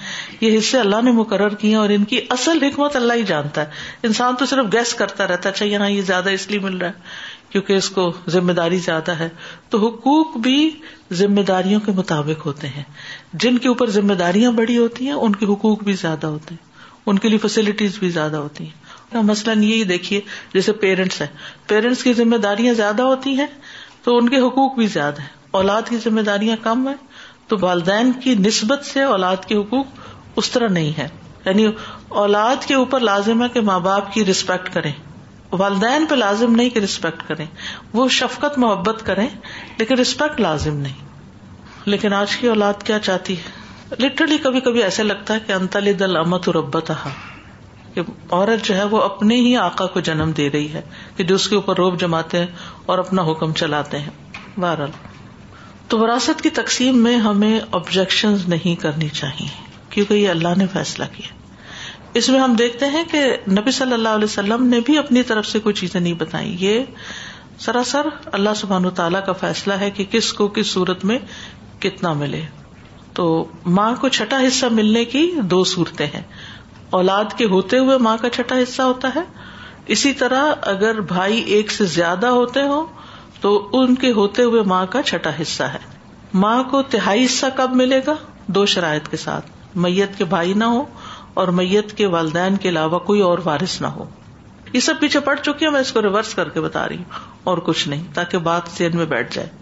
یہ 0.41 0.57
حصے 0.57 0.79
اللہ 0.79 1.01
نے 1.01 1.11
مقرر 1.11 1.49
کیے 1.49 1.75
اور 1.75 1.89
ان 1.89 2.03
کی 2.03 2.19
اصل 2.29 2.63
حکمت 2.63 2.95
اللہ 2.95 3.13
ہی 3.13 3.23
جانتا 3.23 3.61
ہے۔ 3.61 3.65
انسان 4.03 4.35
تو 4.35 4.45
صرف 4.45 4.73
گیس 4.73 4.93
کرتا 4.93 5.27
رہتا 5.27 5.49
ہے 5.49 5.53
اچھا 5.53 5.65
یہاں 5.65 5.89
یہ 5.89 6.01
زیادہ 6.01 6.29
اس 6.29 6.51
لیے 6.51 6.59
مل 6.59 6.77
رہا 6.77 6.87
ہے 6.87 6.93
کیونکہ 7.49 7.73
اس 7.73 7.89
کو 7.89 8.13
ذمہ 8.29 8.51
داری 8.51 8.77
زیادہ 8.77 9.11
ہے۔ 9.11 9.29
تو 9.69 9.87
حقوق 9.87 10.37
بھی 10.37 10.69
ذمہ 11.13 11.41
داریوں 11.41 11.79
کے 11.79 11.91
مطابق 11.91 12.45
ہوتے 12.45 12.67
ہیں۔ 12.67 12.83
جن 13.33 13.57
کے 13.57 13.67
اوپر 13.67 13.89
ذمہ 13.89 14.13
داریاں 14.13 14.51
بڑی 14.51 14.77
ہوتی 14.77 15.05
ہیں، 15.05 15.13
ان 15.13 15.35
کے 15.35 15.45
حقوق 15.45 15.83
بھی 15.83 15.93
زیادہ 15.93 16.27
ہوتے 16.27 16.55
ہیں۔ 16.55 16.71
ان 17.05 17.19
کے 17.19 17.29
لیے 17.29 17.37
فیسلٹیز 17.37 17.99
بھی 17.99 18.09
زیادہ 18.09 18.35
ہوتی 18.35 18.63
ہیں۔ 18.63 18.80
مثلاً 19.13 19.63
یہی 19.63 19.83
دیکھیے، 19.83 20.21
جیسے 20.53 20.71
پیرنٹس 20.71 21.21
ہیں۔ 21.21 21.27
پیرنٹس 21.67 22.03
کی 22.03 22.13
ذمہ 22.13 22.37
داریاں 22.37 22.73
زیادہ 22.73 23.01
ہوتی 23.01 23.29
ہیں 23.29 23.47
تو 24.03 24.17
ان 24.17 24.29
کے 24.29 24.37
حقوق 24.37 24.75
بھی 24.75 24.87
زیادہ 24.87 25.21
ہیں۔ 25.21 25.29
اولاد 25.51 25.81
کی 25.89 25.97
ذمہ 25.97 26.21
داریاں 26.21 26.57
کم 26.63 26.87
ہے 26.87 26.93
تو 27.47 27.57
والدین 27.61 28.11
کی 28.11 28.35
نسبت 28.35 28.85
سے 28.85 29.01
اولاد 29.01 29.35
کے 29.47 29.55
حقوق 29.55 29.85
اس 30.35 30.51
طرح 30.51 30.67
نہیں 30.67 30.97
ہے 30.97 31.07
یعنی 31.45 31.71
اولاد 32.07 32.55
کے 32.65 32.75
اوپر 32.75 32.99
لازم 32.99 33.43
ہے 33.43 33.49
کہ 33.49 33.61
ماں 33.61 33.79
باپ 33.79 34.13
کی 34.13 34.25
ریسپیکٹ 34.25 34.73
کریں۔ 34.73 34.91
والدین 35.51 36.05
پہ 36.05 36.15
لازم 36.15 36.55
نہیں 36.55 36.69
کہ 36.69 36.79
ریسپیکٹ 36.79 37.27
کریں۔ 37.27 37.45
وہ 37.93 38.09
شفقت، 38.09 38.57
محبت 38.57 39.05
کریں، 39.05 39.27
لیکن 39.77 39.95
ریسپیکٹ 39.95 40.41
لازم 40.41 40.77
نہیں۔ 40.77 40.93
لیکن 41.85 42.13
آج 42.13 42.35
کی 42.35 42.47
اولاد 42.47 42.73
کیا 42.83 42.99
چاہتی 42.99 43.37
ہے؟ 43.37 43.61
لٹرلی 43.99 44.37
کبھی 44.37 44.59
کبھی 44.59 44.83
ایسے 44.83 45.03
لگتا 45.03 45.33
ہے 45.33 45.39
کہ 45.47 45.51
انتل 45.51 45.99
دل 45.99 46.17
امت 46.17 46.49
ربت 46.49 46.91
کہ 47.93 48.01
عورت 48.31 48.65
جو 48.65 48.75
ہے 48.75 48.83
وہ 48.83 49.01
اپنے 49.01 49.35
ہی 49.35 49.55
آقا 49.55 49.85
کو 49.85 49.99
جنم 49.99 50.31
دے 50.37 50.49
رہی 50.49 50.73
ہے 50.73 50.81
کہ 51.15 51.23
جو 51.23 51.35
اس 51.35 51.49
کے 51.49 51.55
اوپر 51.55 51.75
روب 51.75 51.99
جماتے 51.99 52.39
ہیں 52.39 52.47
اور 52.85 52.97
اپنا 52.97 53.21
حکم 53.21 53.53
چلاتے 53.53 53.99
ہیں۔ 53.99 54.09
بہرحال، 54.57 54.91
تو 55.87 55.99
وراثت 55.99 56.41
کی 56.41 56.49
تقسیم 56.49 56.97
میں 56.97 57.17
ہمیں 57.17 57.59
آبجیکشن 57.71 58.35
نہیں 58.47 58.81
کرنی 58.81 59.09
چاہیے، 59.09 59.47
کیونکہ 59.89 60.13
یہ 60.13 60.29
اللہ 60.29 60.47
نے 60.57 60.67
فیصلہ 60.73 61.05
کیا۔ 61.17 61.33
اس 62.13 62.29
میں 62.29 62.39
ہم 62.39 62.53
دیکھتے 62.53 62.85
ہیں 62.85 63.03
کہ 63.11 63.37
نبی 63.51 63.71
صلی 63.71 63.93
اللہ 63.93 64.09
علیہ 64.09 64.25
وسلم 64.25 64.67
نے 64.67 64.79
بھی 64.79 64.97
اپنی 64.97 65.23
طرف 65.23 65.45
سے 65.45 65.59
کوئی 65.59 65.75
چیزیں 65.75 66.01
نہیں 66.01 66.13
بتائی 66.13 66.57
یہ 66.59 66.83
سراسر 67.59 68.01
اللہ 68.25 68.49
سبحان 68.55 68.89
تعالیٰ 68.89 69.25
کا 69.25 69.31
فیصلہ 69.31 69.73
ہے 69.73 69.91
کہ 69.91 70.05
کس 70.11 70.33
کو 70.33 70.47
کس 70.47 70.67
صورت 70.67 71.05
میں 71.05 71.19
کتنا 71.79 72.13
ملے۔ 72.13 72.41
تو 73.13 73.45
ماں 73.65 73.95
کو 73.95 74.07
چھٹا 74.07 74.39
حصہ 74.47 74.65
ملنے 74.65 75.05
کی 75.05 75.31
دو 75.43 75.63
صورتیں 75.63 76.07
ہیں۔ 76.07 76.21
اولاد 76.91 77.25
کے 77.37 77.45
ہوتے 77.45 77.77
ہوئے 77.77 77.97
ماں 77.97 78.17
کا 78.21 78.29
چھٹا 78.29 78.55
حصہ 78.63 78.81
ہوتا 78.81 79.09
ہے۔ 79.15 79.21
اسی 79.85 80.13
طرح 80.13 80.53
اگر 80.61 81.01
بھائی 81.01 81.39
ایک 81.39 81.71
سے 81.71 81.85
زیادہ 81.85 82.27
ہوتے 82.27 82.61
ہوں 82.61 82.85
تو 83.41 83.69
ان 83.73 83.95
کے 83.95 84.11
ہوتے 84.11 84.43
ہوئے 84.43 84.61
ماں 84.61 84.85
کا 84.85 85.01
چھٹا 85.01 85.29
حصہ 85.41 85.63
ہے۔ 85.63 85.79
ماں 86.33 86.63
کو 86.63 86.81
تہائی 86.81 87.25
حصہ 87.25 87.45
کب 87.55 87.75
ملے 87.75 88.01
گا؟ 88.07 88.13
دو 88.47 88.65
شرائط 88.65 89.07
کے 89.07 89.17
ساتھ۔ 89.17 89.45
میت 89.75 90.17
کے 90.17 90.25
بھائی 90.25 90.53
نہ 90.53 90.63
ہو 90.63 90.83
اور 91.33 91.47
میت 91.47 91.97
کے 91.97 92.05
والدین 92.05 92.57
کے 92.57 92.69
علاوہ 92.69 92.99
کوئی 92.99 93.21
اور 93.21 93.39
وارث 93.45 93.81
نہ 93.81 93.87
ہو۔ 93.87 94.05
یہ 94.73 94.79
سب 94.79 94.93
پیچھے 94.99 95.19
پڑ 95.19 95.35
چکی 95.35 95.65
ہے 95.65 95.69
میں 95.69 95.81
اس 95.81 95.91
کو 95.91 96.01
ریورس 96.01 96.33
کر 96.33 96.49
کے 96.49 96.61
بتا 96.61 96.89
رہی 96.89 96.95
ہوں 96.95 97.03
اور 97.43 97.57
کچھ 97.57 97.87
نہیں، 97.87 98.03
تاکہ 98.13 98.37
بات 98.37 98.61
ذہن 98.77 98.91
میں 98.93 99.05
بیٹھ 99.05 99.35
جائے۔ 99.35 99.60